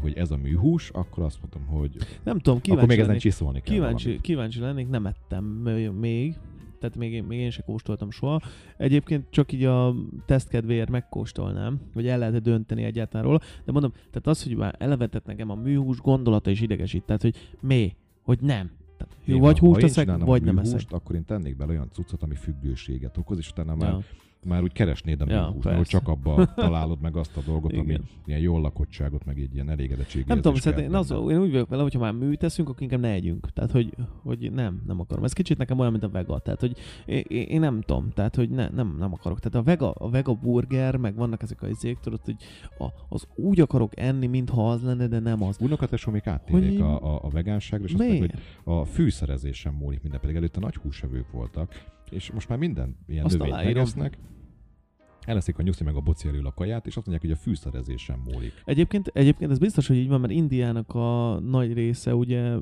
[0.00, 3.22] hogy ez a műhús, akkor azt mondom, hogy Nem tudom, akkor kíváncsi még ezen lennék,
[3.22, 4.22] csiszolni kell kíváncsi, valamit.
[4.22, 5.44] kíváncsi lennék, nem ettem
[5.98, 6.36] még,
[6.78, 8.40] tehát még, még én se kóstoltam soha.
[8.76, 9.94] Egyébként csak így a
[10.24, 14.74] teszt kedvéért megkóstolnám, hogy el lehet dönteni egyáltalán róla, de mondom, tehát az, hogy már
[14.78, 18.70] elevetett nekem a műhús gondolata is idegesít, tehát hogy mi, hogy nem.
[19.08, 20.66] Tehát, Én, vagy húst eszek, vagy nem eszek.
[20.72, 24.00] műhúst, akkor én tennék bele olyan cuccot, ami függőséget okoz, és utána már Ja.
[24.46, 28.40] Már úgy keresnéd a Ja, hogy csak abba találod meg azt a dolgot, ami ilyen
[28.40, 30.28] jól lakottságot, meg egy ilyen elégedettséget.
[30.28, 33.00] Nem tudom, szerintem én, az, én úgy vagyok vele, hogyha már műt eszünk, akkor inkább
[33.00, 33.52] ne együnk.
[33.52, 35.24] Tehát, hogy, hogy nem, nem akarom.
[35.24, 36.38] Ez kicsit nekem olyan, mint a vega.
[36.38, 36.76] Tehát, hogy
[37.06, 38.10] én, én nem tudom.
[38.14, 39.38] Tehát, hogy ne, nem, nem akarok.
[39.40, 42.36] Tehát a vega, a vega burger, meg vannak ezek a izék, tudod, hogy
[42.78, 45.56] a, az úgy akarok enni, mintha az lenne, de nem az.
[45.60, 48.38] Unokatesó még áttérnék Hogy- a, a, a vegánságra, és azt mondják, Miért?
[48.64, 53.24] hogy a fűszerezésen múlik minden, pedig előtte nagy húsevők voltak, és most már minden ilyen
[53.24, 54.18] Azt növényt megesznek,
[55.26, 58.18] eleszik a nyuszi meg a boci elől a kaját, és azt mondják, hogy a fűszerezésen
[58.32, 58.52] múlik.
[58.64, 62.54] Egyébként, egyébként ez biztos, hogy így van, mert Indiának a nagy része ugye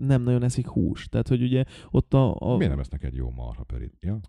[0.00, 1.08] nem nagyon eszik hús.
[1.08, 3.94] Tehát, hogy ugye ott a, a, Miért nem esznek egy jó marha perit?
[4.00, 4.20] Ja?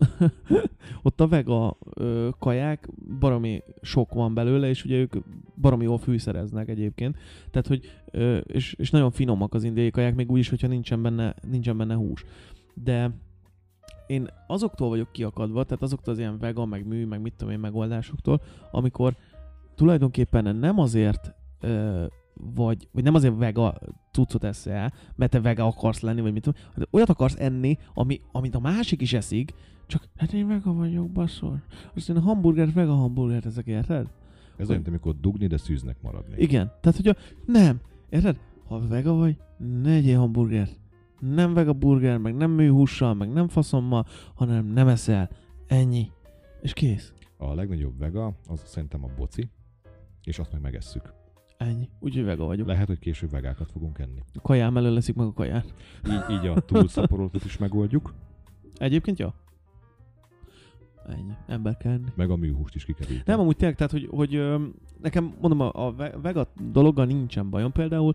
[1.08, 5.16] ott a vega ö, kaják baromi sok van belőle, és ugye ők
[5.62, 7.18] baromi jól fűszereznek egyébként.
[7.52, 11.02] Tehát, hogy, ö, és, és nagyon finomak az indiai kaják, még úgy is, hogyha nincsen
[11.02, 12.26] benne, nincsen benne hús.
[12.74, 13.12] De
[14.08, 17.60] én azoktól vagyok kiakadva, tehát azoktól az ilyen vega, meg mű, meg mit tudom én
[17.60, 19.16] megoldásoktól, amikor
[19.76, 22.06] tulajdonképpen nem azért ö,
[22.56, 23.78] vagy, vagy nem azért vega
[24.12, 28.22] cuccot eszel, mert te vega akarsz lenni, vagy mit tudom, hanem olyat akarsz enni, ami,
[28.32, 29.54] amit a másik is eszik,
[29.88, 31.62] csak hát én vega vagyok, basszor.
[31.96, 34.10] Azt én a hamburgert, vega hamburgert ezek, érted?
[34.58, 36.36] Ez olyan, mint amikor dugni, de szűznek maradni.
[36.38, 36.72] Igen.
[36.82, 37.16] Tehát, hogy a,
[37.46, 38.40] nem, érted?
[38.68, 39.38] Ha vega vagy,
[39.82, 40.80] ne egyél hamburgert.
[41.20, 45.30] Nem vega burger, meg nem műhússal, meg nem faszommal, hanem nem eszel.
[45.68, 46.12] Ennyi.
[46.62, 47.14] És kész.
[47.38, 49.50] A legnagyobb vega, az szerintem a boci,
[50.24, 51.14] és azt meg megesszük.
[51.58, 51.90] Ennyi.
[52.00, 52.68] Úgyhogy vega vagyok.
[52.68, 54.24] Lehet, hogy később vegákat fogunk enni.
[54.34, 55.74] A kajám elől leszik meg a kaját.
[56.08, 58.14] Így, így a túlszaporodót is megoldjuk,
[58.78, 59.30] Egyébként jó.
[61.08, 61.34] Ennyi.
[61.48, 62.10] Ember kell enni.
[62.16, 63.26] meg a műhúst is kikerült.
[63.26, 64.42] Nem, amúgy tényleg, tehát, hogy, hogy
[65.02, 67.72] nekem mondom, a, a ve- vega dologgal nincsen bajom.
[67.72, 68.14] Például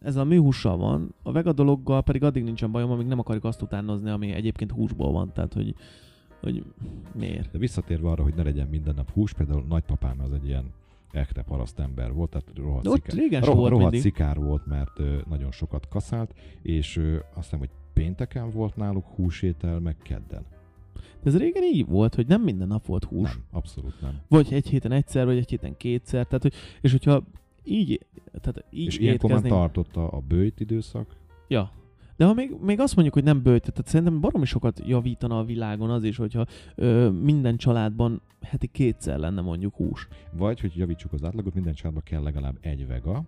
[0.00, 3.62] ez a műhússal van, a vega dologgal pedig addig nincsen bajom, amíg nem akarjuk azt
[3.62, 5.32] utánozni, ami egyébként húsból van.
[5.32, 5.74] Tehát, hogy,
[6.40, 6.64] hogy
[7.14, 7.50] miért?
[7.50, 10.72] De visszatérve arra, hogy ne legyen minden nap hús, például nagypapám az egy ilyen
[11.12, 14.98] ekte paraszt ember volt, tehát rohadt, De ott szikár, rohadt, volt rohadt szikár volt, mert
[14.98, 20.44] ö, nagyon sokat kaszált, és ö, azt hiszem, hogy pénteken volt náluk húsétel, meg kedden.
[21.26, 23.28] Ez régen így volt, hogy nem minden nap volt hús.
[23.28, 24.20] Nem, abszolút nem.
[24.28, 26.24] Vagy egy héten egyszer, vagy egy héten kétszer.
[26.26, 27.22] Tehát, hogy, és hogyha
[27.64, 28.06] így,
[28.40, 31.16] tehát így és ilyenkor már étkeznénk, tartotta a bőjt időszak,
[31.48, 31.70] Ja.
[32.16, 35.44] De ha még, még azt mondjuk, hogy nem bőjt, tehát szerintem baromi sokat javítana a
[35.44, 40.08] világon az is, hogyha ö, minden családban heti kétszer lenne mondjuk hús.
[40.32, 43.24] vagy, hogy javítsuk az átlagot, minden családban kell legalább egy vega,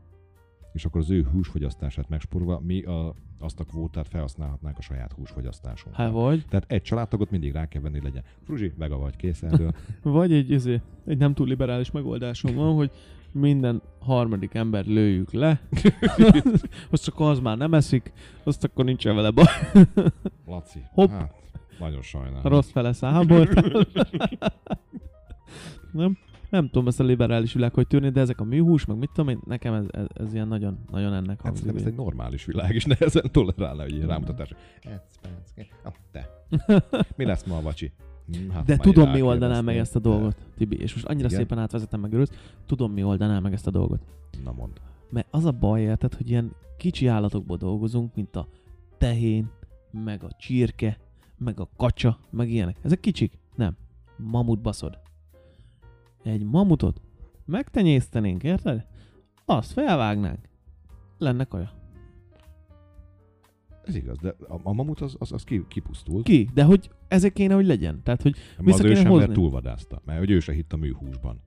[0.73, 6.03] és akkor az ő húsfogyasztását megsporolva mi a, azt a kvótát felhasználhatnánk a saját húsfogyasztásunkra.
[6.03, 9.75] Hát vagy, Tehát egy családtagot mindig rá kell venni, legyen fruzsi, vega vagy kész erről.
[10.03, 12.91] vagy egy, izé, egy nem túl liberális megoldásom van, hogy
[13.33, 15.61] minden harmadik ember lőjük le,
[16.91, 18.12] azt csak az már nem eszik,
[18.43, 19.47] azt akkor nincsen vele baj.
[20.47, 21.11] Laci, Hopp.
[21.11, 21.35] hát,
[21.79, 22.43] nagyon sajnálom.
[22.43, 23.87] Rossz fele számoltál.
[25.93, 26.19] nem?
[26.51, 29.28] Nem tudom ezt a liberális világ, hogy tűrni, de ezek a műhús, meg mit tudom
[29.30, 32.74] én, nekem ez, ez, ez ilyen nagyon, nagyon ennek Hát szerintem ez egy normális világ,
[32.74, 34.55] és nehezen tolerálna, hogy ilyen rámutatás.
[35.82, 36.46] Ah, te.
[37.16, 37.92] Mi lesz ma a vacsi?
[38.26, 41.38] Hm, hát De tudom, mi oldaná meg ezt a dolgot, Tibi, és most annyira Igen?
[41.38, 42.36] szépen átvezetem meg őt,
[42.66, 44.01] tudom, mi oldaná meg ezt a dolgot.
[44.44, 44.80] Na mond.
[45.11, 48.49] Mert az a baj, érted, hogy ilyen kicsi állatokból dolgozunk, mint a
[48.99, 49.51] tehén,
[49.90, 50.99] meg a csirke,
[51.38, 52.76] meg a kacsa, meg ilyenek.
[52.82, 53.38] Ezek kicsik?
[53.55, 53.76] Nem.
[54.16, 54.99] Mamut baszod.
[56.29, 57.01] Egy mamutot
[57.45, 58.87] megtenyésztenénk, érted?
[59.45, 60.49] Azt felvágnánk.
[61.18, 61.78] Lenne kaja.
[63.89, 66.24] Ez igaz, de a, a mamut az, az, az ki, kipusztult.
[66.24, 66.49] Ki?
[66.55, 68.01] De hogy ezek kéne, hogy legyen.
[68.03, 69.34] Tehát, hogy Mert vissza az kéne ősember hozni.
[69.34, 71.41] túlvadászta, mert hogy ő se hitt a műhúsban.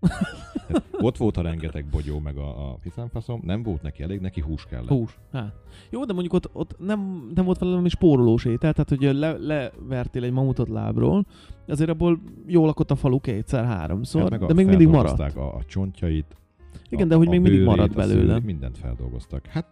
[0.67, 4.41] Tehát ott volt a rengeteg bogyó, meg a, a hiszemfaszom, nem volt neki elég, neki
[4.41, 4.87] hús kellett.
[4.87, 5.17] Hús.
[5.31, 5.53] Hát.
[5.89, 10.23] Jó, de mondjuk ott, ott nem, nem volt valami spórolós étel, tehát hogy le, levertél
[10.23, 11.25] egy mamutot lábról,
[11.67, 15.19] azért abból jól lakott a falu kétszer-háromszor, Hát de még mindig maradt.
[15.19, 16.35] A, a csontjait,
[16.89, 18.39] Igen, a, de hogy még mindig bőrét, maradt a belőle.
[18.39, 19.45] mindent feldolgoztak.
[19.45, 19.67] Hát,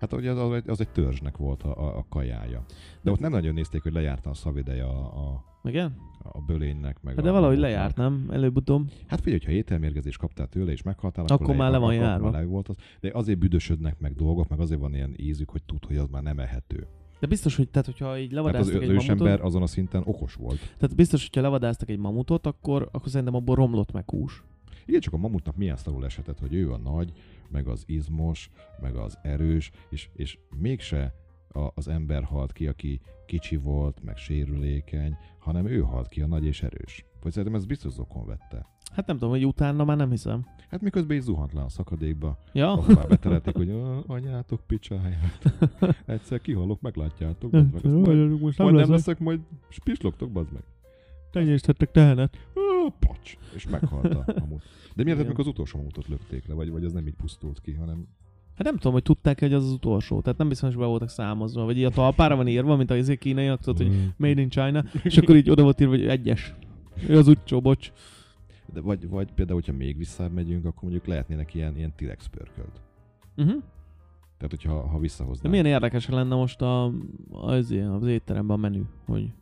[0.00, 2.64] hát ugye az, az, az egy törzsnek volt a, a, a kajája.
[3.02, 5.96] De ott nem nagyon nézték, hogy lejárta a szavideje a, a, Igen?
[6.22, 7.70] a bölénynek, meg Hát de valahogy mamutnak.
[7.76, 8.28] lejárt, nem?
[8.30, 8.90] Előbb-utóbb.
[9.06, 12.30] Hát figyelj, hogyha ételmérgezést kaptál tőle és meghaltál, Akkor már le van akkor járva.
[12.30, 12.76] már volt az.
[13.00, 16.22] De azért büdösödnek meg dolgok, meg azért van ilyen ízük, hogy tud, hogy az már
[16.22, 16.86] nem ehető.
[17.20, 20.02] De biztos, hogy tehát, hogyha így az, levadáztak az egy mamutot, ősember azon a szinten
[20.04, 20.58] okos volt.
[20.78, 24.42] tehát biztos, hogyha levadáztak egy mamutot, akkor, akkor szerintem abból romlott meg hús.
[24.86, 27.12] Igen, csak a mamutnak milyen szarul esetett, hogy ő a nagy,
[27.50, 31.14] meg az izmos, meg az erős, és, és mégse
[31.48, 36.26] a, az ember halt ki, aki kicsi volt, meg sérülékeny, hanem ő halt ki a
[36.26, 37.04] nagy és erős.
[37.22, 38.66] Vagy szerintem ez biztos zokon vette.
[38.92, 40.46] Hát nem tudom, hogy utána már nem hiszem.
[40.70, 42.72] Hát miközben így zuhant le a szakadékba, Ja?
[42.72, 45.54] ahová beterelték, hogy "Ö, anyátok picsáját.
[46.06, 47.50] Egyszer kihalok, meglátjátok.
[47.50, 50.62] meg, majd, most majd nem leszek, majd spislogtok, bazd meg.
[51.30, 52.36] Tenyésztettek tehenet.
[52.56, 53.36] Ó, pacs!
[53.54, 54.62] És meghalt a mamut.
[54.94, 57.72] De miért, amikor az utolsó mamutot lökték le, vagy, vagy az nem így pusztult ki,
[57.72, 58.08] hanem
[58.58, 60.20] Hát nem tudom, hogy tudták hogy az az utolsó.
[60.20, 61.64] Tehát nem biztos, hogy be voltak számozva.
[61.64, 65.16] Vagy így a talpára van írva, mint a kínaiak, tudod, hogy Made in China, és
[65.16, 66.54] akkor így oda volt írva, hogy egyes.
[67.08, 67.92] Ő az utcsó, bocs.
[68.72, 72.80] De vagy, vagy például, hogyha még visszább megyünk, akkor mondjuk lehetnének ilyen, ilyen T-rex pörkölt.
[73.36, 73.62] Uh-huh.
[74.36, 75.50] Tehát, hogyha ha De visszahoznánk.
[75.50, 76.92] milyen érdekes lenne most a,
[77.30, 79.32] az, ilyen, az étteremben a menü, hogy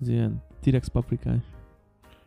[0.00, 1.42] az ilyen T-rex paprikás.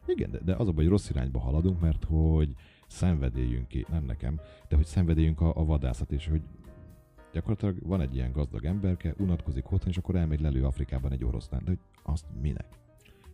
[0.09, 2.53] Igen, de, de az a baj, hogy rossz irányba haladunk, mert hogy
[2.87, 6.41] szenvedélyünk ki, nem nekem, de hogy szenvedélyünk a, a vadászat, és hogy
[7.33, 11.61] gyakorlatilag van egy ilyen gazdag emberke, unatkozik otthon, és akkor elmegy lelő Afrikában egy oroszlán,
[11.63, 12.67] de hogy azt minek?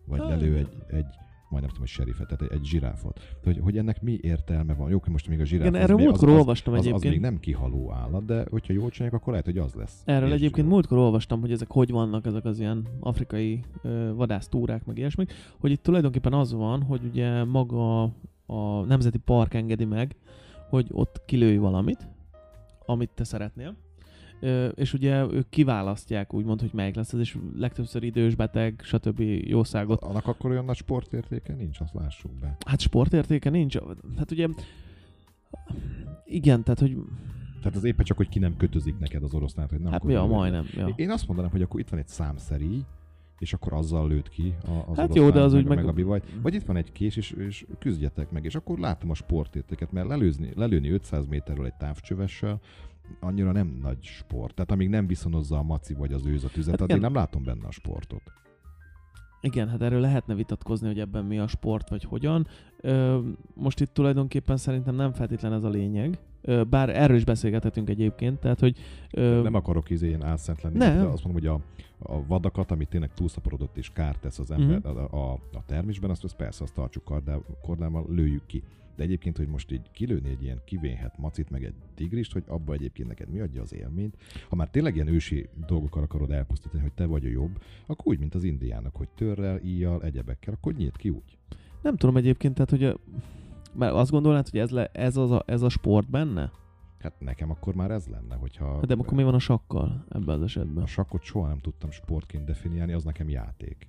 [0.05, 1.15] Vagy lelő egy, egy
[1.49, 3.37] majdnem tudom, hogy serifet, tehát egy, egy zsiráfot.
[3.43, 4.89] Hogy, hogy ennek mi értelme van?
[4.89, 7.13] Jó, most még a zsiráf Igen, az, erről az, múltkor az, olvastam az, az egyébként.
[7.13, 10.01] még nem kihaló állat, de hogyha jól csinálják, akkor lehet, hogy az lesz.
[10.05, 14.85] Erről És egyébként múltkor olvastam, hogy ezek hogy vannak, ezek az ilyen afrikai ö, vadásztúrák,
[14.85, 18.03] meg ilyesmik, hogy itt tulajdonképpen az van, hogy ugye maga
[18.45, 20.15] a Nemzeti Park engedi meg,
[20.69, 22.07] hogy ott kilőj valamit,
[22.85, 23.75] amit te szeretnél,
[24.75, 29.19] és ugye ők kiválasztják úgymond, hogy melyik lesz ez, és legtöbbször idős, beteg, stb.
[29.45, 30.01] jószágot.
[30.01, 32.57] Annak akkor olyan nagy sportértéke nincs, azt lássuk be.
[32.65, 33.77] Hát sportértéke nincs.
[34.17, 34.47] Hát ugye
[36.25, 36.97] igen, tehát hogy
[37.61, 40.13] Tehát az éppen csak, hogy ki nem kötözik neked az oroszlát, hogy nem hát mi
[40.15, 40.31] a lőd.
[40.31, 40.65] majdnem.
[40.75, 40.87] Ja.
[40.95, 42.81] Én azt mondanám, hogy akkor itt van egy számszeríj,
[43.39, 45.87] és akkor azzal lőtt ki a, az Hát jó, de az meg, úgy meg, meg-
[45.87, 46.23] a bivajt.
[46.41, 50.07] Vagy itt van egy kés, és, és küzdjetek meg, és akkor látom a sportértéket, mert
[50.07, 52.59] lelőzni, lelőni 500 méterről egy távcsövessel,
[53.19, 54.53] annyira nem nagy sport.
[54.55, 57.11] Tehát amíg nem viszonozza a maci vagy az őz a tüzet, Hát addig igen.
[57.11, 58.21] nem látom benne a sportot.
[59.41, 62.47] Igen, hát erről lehetne vitatkozni, hogy ebben mi a sport, vagy hogyan.
[63.53, 66.19] Most itt tulajdonképpen szerintem nem feltétlen ez a lényeg.
[66.69, 68.77] Bár erről is beszélgethetünk egyébként, tehát hogy...
[69.11, 70.97] Ö, Nem akarok izé ilyen álszent lenni, Nem.
[70.97, 71.61] de azt mondom, hogy
[72.07, 74.97] a, a vadakat, amit tényleg túlszaporodott és kárt tesz az ember Mhm.
[74.97, 78.63] a, a, a termésben, azt, azt persze azt tartsuk kardá, kordával, lőjük ki.
[78.95, 82.73] De egyébként, hogy most így kilőni egy ilyen kivénhet macit, meg egy tigrist, hogy abba
[82.73, 84.17] egyébként neked mi adja az élményt.
[84.49, 88.19] Ha már tényleg ilyen ősi dolgokkal akarod elpusztítani, hogy te vagy a jobb, akkor úgy,
[88.19, 91.37] mint az indiának, hogy törrel, íjjal, egyebekkel, akkor nyílt ki úgy.
[91.81, 92.83] Nem tudom egyébként, tehát hogy...
[92.83, 92.99] a-
[93.73, 96.51] Mert azt gondolnád, hogy ez, le, ez, az a, ez a sport benne?
[96.99, 98.73] Hát nekem akkor már ez lenne, hogyha...
[98.73, 100.83] Hát de akkor mi van a sakkal ebben az esetben?
[100.83, 103.87] A sakkot soha nem tudtam sportként definiálni, az nekem játék.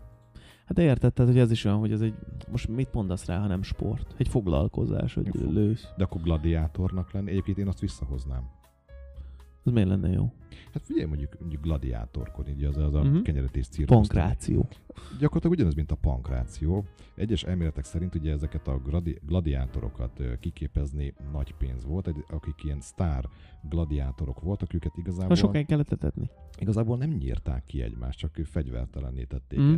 [0.67, 2.15] Hát érted, tehát hogy ez is olyan, hogy ez egy...
[2.51, 4.15] Most mit mondasz rá, ha nem sport?
[4.17, 5.93] Egy foglalkozás, hogy Fog- lősz.
[5.97, 8.43] De akkor gladiátornak lenni, egyébként én azt visszahoznám.
[9.65, 10.33] Az miért lenne jó?
[10.73, 13.07] Hát figyelj, mondjuk, mondjuk gladiátorkor, így az, az a Mhm.
[13.09, 13.23] uh-huh.
[13.23, 13.97] kenyeretés cirkusz.
[13.97, 14.69] Pankráció.
[15.19, 16.85] Gyakorlatilag ugyanaz, mint a pankráció.
[17.15, 22.81] Egyes elméletek szerint ugye ezeket a gladi- gladiátorokat kiképezni nagy pénz volt, egy- akik ilyen
[22.81, 23.29] sztár
[23.69, 26.31] gladiátorok voltak, őket Ha igazából, sokáig kellett etetni.
[26.59, 29.59] igazából nem nyírták ki egymást, csak ő fegyvertelenné tették.
[29.61, 29.63] Mm.
[29.63, 29.77] Mm.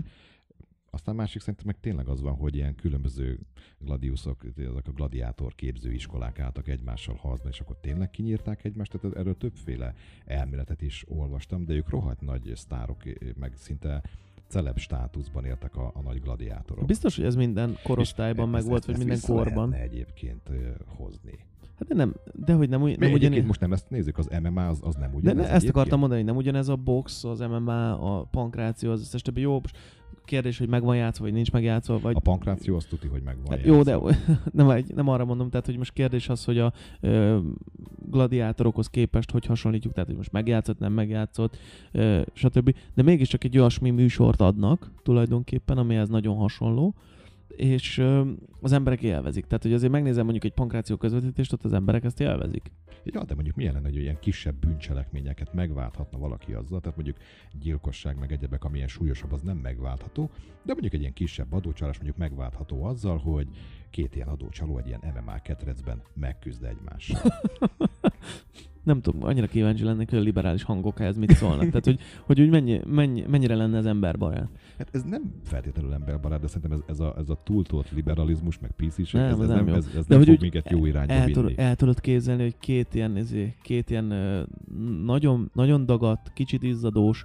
[0.91, 3.39] Aztán másik szerintem meg tényleg az van, hogy ilyen különböző
[3.79, 9.17] gladiuszok, ezek a gladiátor képző iskolák álltak egymással harcban, és akkor tényleg kinyírták egymást, tehát
[9.17, 13.03] erről többféle elméletet is olvastam, de ők rohadt nagy sztárok,
[13.39, 14.03] meg szinte
[14.47, 16.87] celeb státuszban éltek a, a nagy gladiátorok.
[16.87, 19.73] Biztos, hogy ez minden korosztályban És meg ezt- volt, ezt- vagy ezt minden korban.
[19.73, 20.51] egyébként
[20.87, 21.39] hozni.
[21.79, 23.47] Hát de nem, de hogy nem, ugy- Nem nem egyébként ugyan...
[23.47, 26.21] most nem ezt nézzük, az MMA az, az nem De ugyanez ne, ezt akartam mondani,
[26.21, 29.61] hogy nem ugyanez a box, az MMA, a pankráció, az összes többi jó.
[30.29, 32.17] Kérdés, hogy meg van játszva, vagy nincs megjátszva, vagy...
[32.17, 33.51] A pankráció azt tudja, hogy megvan.
[33.51, 33.99] Hát jó, de
[34.53, 37.39] nem, nem arra mondom, tehát hogy most kérdés az, hogy a ö,
[38.11, 41.57] gladiátorokhoz képest hogy hasonlítjuk, tehát hogy most megjátszott, nem megjátszott,
[41.93, 42.75] ö, stb.
[42.95, 46.95] De mégiscsak egy olyasmi műsort adnak tulajdonképpen, amihez nagyon hasonló,
[47.59, 48.05] és
[48.61, 49.47] az emberek élvezik.
[49.47, 52.73] Tehát, hogy azért megnézem mondjuk egy pankráció közvetítést, ott az emberek ezt élvezik.
[53.05, 57.17] Ja, de mondjuk milyen lenne, hogy ilyen kisebb bűncselekményeket megválthatna valaki azzal, tehát mondjuk
[57.61, 60.31] gyilkosság meg egyebek, amilyen súlyosabb, az nem megváltható,
[60.63, 63.49] de mondjuk egy ilyen kisebb adócsalás mondjuk megváltható azzal, hogy
[63.91, 67.21] két ilyen adócsaló egy ilyen MMA ketrecben megküzd egymással.
[68.83, 71.67] Nem tudom, annyira kíváncsi lennék, hogy a liberális hangok ehhez mit szólnak.
[71.69, 74.49] Tehát, hogy, hogy úgy mennyi, mennyi, mennyire lenne az emberbarát.
[74.79, 78.71] Hát ez nem feltétlenül emberbarát, de szerintem ez, ez, a, ez a túltolt liberalizmus, meg
[78.77, 79.75] pc Nem, ez, nem jó.
[79.75, 81.55] ez, ez De nem hogy fog minket jó irányba El, vinni.
[81.57, 84.05] el tudod képzelni, hogy két ilyen, izé, két ilyen
[85.05, 87.23] nagyon, nagyon dagadt, kicsit izzadós,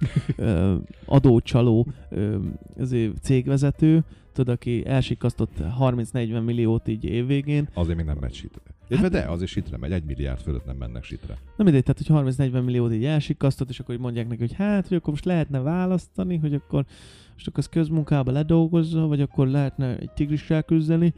[1.06, 1.86] adócsaló
[2.78, 7.68] izé, cégvezető, tudod, aki elsikasztott 30-40 milliót így évvégén.
[7.74, 8.50] Azért még nem megy
[8.88, 9.02] sitre.
[9.02, 11.38] Hát, de azért sitre megy, egy milliárd fölött nem mennek sitre.
[11.56, 14.88] Nem mindegy, tehát hogy 30-40 milliót így elsikasztott, és akkor így mondják neki, hogy hát,
[14.88, 16.84] hogy akkor most lehetne választani, hogy akkor
[17.34, 21.14] most akkor ezt közmunkába ledolgozza, vagy akkor lehetne egy tigrissel küzdeni.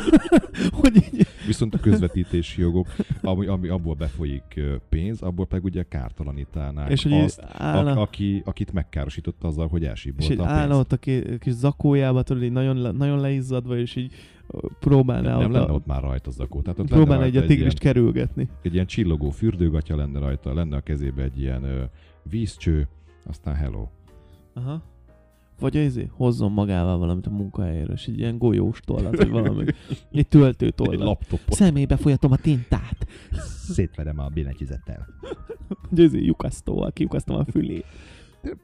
[0.80, 2.86] hogy így, Viszont a közvetítési jogok,
[3.22, 8.42] ami, ami abból befolyik pénz, abból pedig ugye kártalanítanák és hogy azt, állna, a, aki,
[8.44, 10.92] akit megkárosította azzal, hogy és így elsíbolta a állna pénzt.
[10.92, 14.12] ott a kis zakójába, tudod, így nagyon, nagyon leizzadva, és így
[14.78, 16.60] próbálná Nem ott, lenne ott már rajta zakó.
[16.62, 18.42] Tehát ott próbálná egy a tigrist kerülgetni.
[18.42, 21.82] ilyen, egy ilyen csillogó fürdőgatya lenne rajta, lenne a kezébe egy ilyen ö,
[22.22, 22.88] vízcső,
[23.24, 23.86] aztán hello.
[24.54, 24.82] Aha.
[25.60, 29.64] Vagy izé, hozzon magával valamit a munkahelyéről, és egy ilyen golyós tollat, vagy valami.
[30.12, 33.06] Egy töltő Egy laptopot Szemébe folyatom a tintát.
[33.68, 35.06] szétverem a billentyűzettel.
[35.88, 37.84] Hogy izé lyukasztóval kiukasztom a fülét.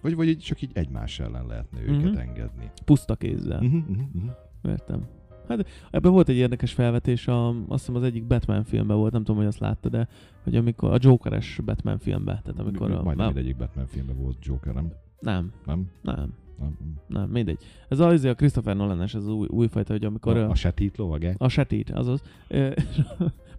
[0.03, 2.19] Vagy, vagy így csak így egymás ellen lehetne őket Mhm.
[2.19, 2.71] engedni.
[2.85, 3.61] Puszta kézzel.
[3.61, 4.29] Mhm, mhm, mhm.
[4.63, 5.07] Értem.
[5.49, 9.23] Hát ebben volt egy érdekes felvetés, a, azt hiszem az egyik Batman filmben volt, nem
[9.23, 10.09] tudom, hogy azt látta, de
[10.43, 13.03] hogy amikor a Jokeres Batman filmben, tehát amikor a...
[13.03, 14.93] Majdnem na, mindegyik Batman filmben volt Joker, nem?
[15.21, 15.91] nem, Nem?
[16.03, 16.77] nem, nem.
[17.07, 17.59] nem, mindegy.
[17.89, 20.37] Ez az, a Christopher Nolan-es, ez az új, újfajta, hogy amikor...
[20.37, 21.35] A, A, a setít lovage?
[21.39, 22.23] a setít, azaz.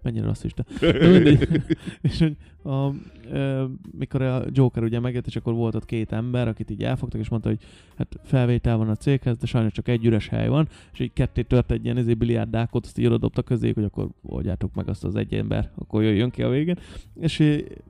[0.06, 0.64] Mennyire rasszista.
[0.80, 1.66] De mindegy.
[2.00, 2.90] és hogy a,
[3.30, 3.64] ö,
[3.98, 7.28] mikor a Joker ugye megjött, és akkor volt ott két ember, akit így elfogtak, és
[7.28, 7.58] mondta, hogy
[7.96, 11.42] hát felvétel van a céghez, de sajnos csak egy üres hely van, és így ketté
[11.42, 15.04] tört egy ilyen izé biliárdákot, azt így oda dobta közé, hogy akkor oldjátok meg azt
[15.04, 16.78] az egy ember, akkor jöjjön ki a végén.
[17.14, 17.36] És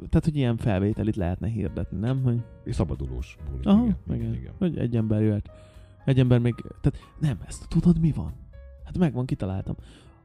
[0.09, 2.23] tehát, hogy ilyen felvételit lehetne hirdetni, nem?
[2.23, 2.39] Hogy,
[2.75, 3.63] Szabadulós buli.
[3.65, 4.53] aha, igen, igen, igen, igen.
[4.59, 5.51] hogy egy ember jöhet.
[6.05, 8.33] Egy ember még, tehát nem, ezt tudod mi van?
[8.85, 9.77] Hát megvan, kitaláltam.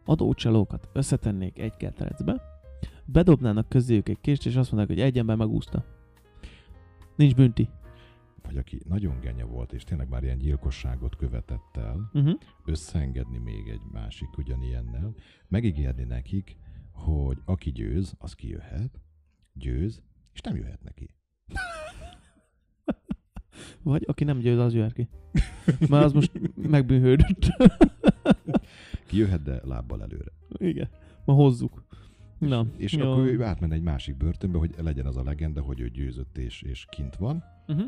[0.06, 2.42] Adócsalókat összetennék egy ketrecbe,
[3.06, 5.86] bedobnának közéjük egy kést, és azt mondják, hogy egy ember megúszta.
[7.16, 7.70] Nincs bünti.
[8.44, 12.40] Vagy aki nagyon genya volt, és tényleg már ilyen gyilkosságot követett el, Uh-huh.
[12.66, 15.16] összeengedni még egy másik ugyanilyennel,
[15.48, 16.58] megígérni nekik,
[16.92, 19.00] hogy aki győz, az kijöhet,
[19.54, 20.02] győz,
[20.34, 21.10] és nem jöhet neki.
[23.84, 25.10] Vagy aki nem győz, az jöhet ki.
[25.90, 26.32] Mert az most
[29.12, 30.32] Kijöhet, de lábbal előre.
[30.58, 30.90] Igen.
[31.26, 31.84] Ma hozzuk.
[32.38, 33.12] Na, És jó.
[33.12, 36.62] akkor ő átmenne egy másik börtönbe, hogy legyen az a legenda, hogy ő győzött és,
[36.62, 37.86] és kint van, Uh-huh.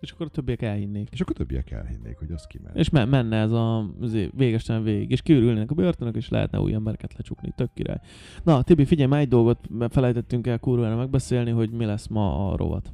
[0.00, 1.08] És akkor a többiek elhinnék.
[1.10, 2.76] és akkor többiek elhinnék, hogy az kiment.
[2.76, 3.90] És me- menne ez a
[4.34, 7.52] végesen végig, és kiürülnének a börtönök, és lehetne új embereket lecsukni.
[7.56, 8.00] Tök király.
[8.44, 12.56] Na, Tibi, figyelj, már egy dolgot felejtettünk el kurvára megbeszélni, hogy mi lesz ma a
[12.56, 12.92] rovat.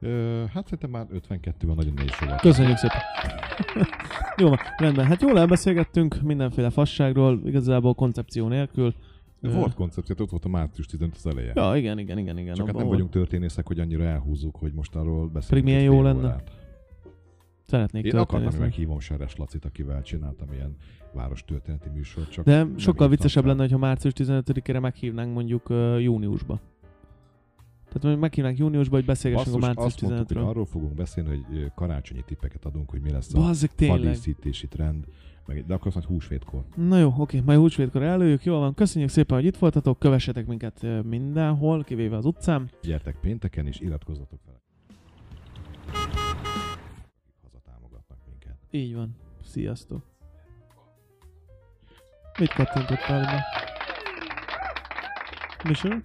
[0.00, 2.34] Ö, hát szerintem már 52 van nagyon négy sor.
[2.34, 3.00] Köszönjük szépen.
[4.36, 5.06] Jó, rendben.
[5.06, 8.94] Hát jól elbeszélgettünk mindenféle fasságról, igazából koncepció nélkül.
[9.40, 11.52] Volt koncepció, ott volt a március 15 az eleje.
[11.54, 12.54] Ja, igen, igen, igen, igen.
[12.54, 12.96] Csak hát nem volt.
[12.96, 15.48] vagyunk történészek, hogy annyira elhúzzuk, hogy most arról beszélünk.
[15.48, 16.18] Pedig milyen jó lenne.
[16.18, 16.50] órát.
[17.66, 20.76] Szeretnék Én akartam, hogy meghívom Seres Lacit, akivel csináltam ilyen
[21.12, 22.30] város történeti műsort.
[22.30, 26.60] Csak De sokkal viccesebb lenne, hogyha március 15-ére meghívnánk mondjuk uh, júniusba.
[27.90, 30.48] Tehát mondjuk meghívnánk júniusba, hogy beszélgessünk Basszus, a március azt mondtuk, hogy 15-ről.
[30.50, 33.98] arról fogunk beszélni, hogy karácsonyi tippeket adunk, hogy mi lesz a Bazzeg, tényleg.
[33.98, 35.04] fadíszítési trend.
[35.46, 36.64] Meg, de akkor azt húsvétkor.
[36.76, 38.74] Na jó, oké, majd húsvétkor előjük, jól van.
[38.74, 42.70] Köszönjük szépen, hogy itt voltatok, kövessetek minket mindenhol, kivéve az utcán.
[42.82, 44.60] Gyertek pénteken, és iratkozzatok fel.
[47.42, 48.56] Hazatámogatnak minket.
[48.70, 49.16] Így van.
[49.44, 50.02] Sziasztok.
[52.38, 53.44] Mit kattintottál be?
[55.64, 55.96] Micsoda?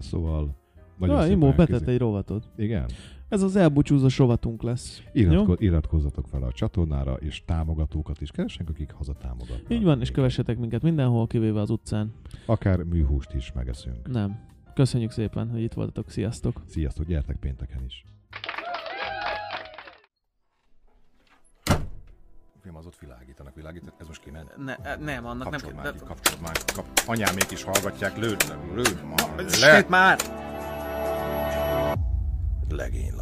[0.00, 0.56] Szóval
[0.98, 2.50] nagyon Na, Imó betett egy rovatot.
[2.56, 2.90] Igen.
[3.28, 5.02] Ez az elbúcsúzós rovatunk lesz.
[5.12, 9.72] Iratko- iratkozzatok fel a csatornára, és támogatókat is keresünk, akik hazatámogatnak.
[9.72, 12.12] Így van, és kövessetek minket mindenhol, kivéve az utcán.
[12.46, 14.08] Akár műhúst is megeszünk.
[14.10, 14.38] Nem.
[14.74, 16.10] Köszönjük szépen, hogy itt voltatok.
[16.10, 16.62] Sziasztok!
[16.66, 18.04] Sziasztok, gyertek pénteken is.
[22.62, 23.94] Film az ott világítanak, világítanak.
[24.00, 24.44] Ez most kéne.
[24.56, 25.92] Ne, nem, annak nem Kapcsold kell.
[25.92, 26.56] már kapcsold már.
[26.74, 26.86] Kap...
[27.06, 29.16] Anyámék is hallgatják, lőd, lőd ma
[29.48, 29.84] Sőt, le.
[29.88, 30.18] már!
[32.68, 33.12] Legény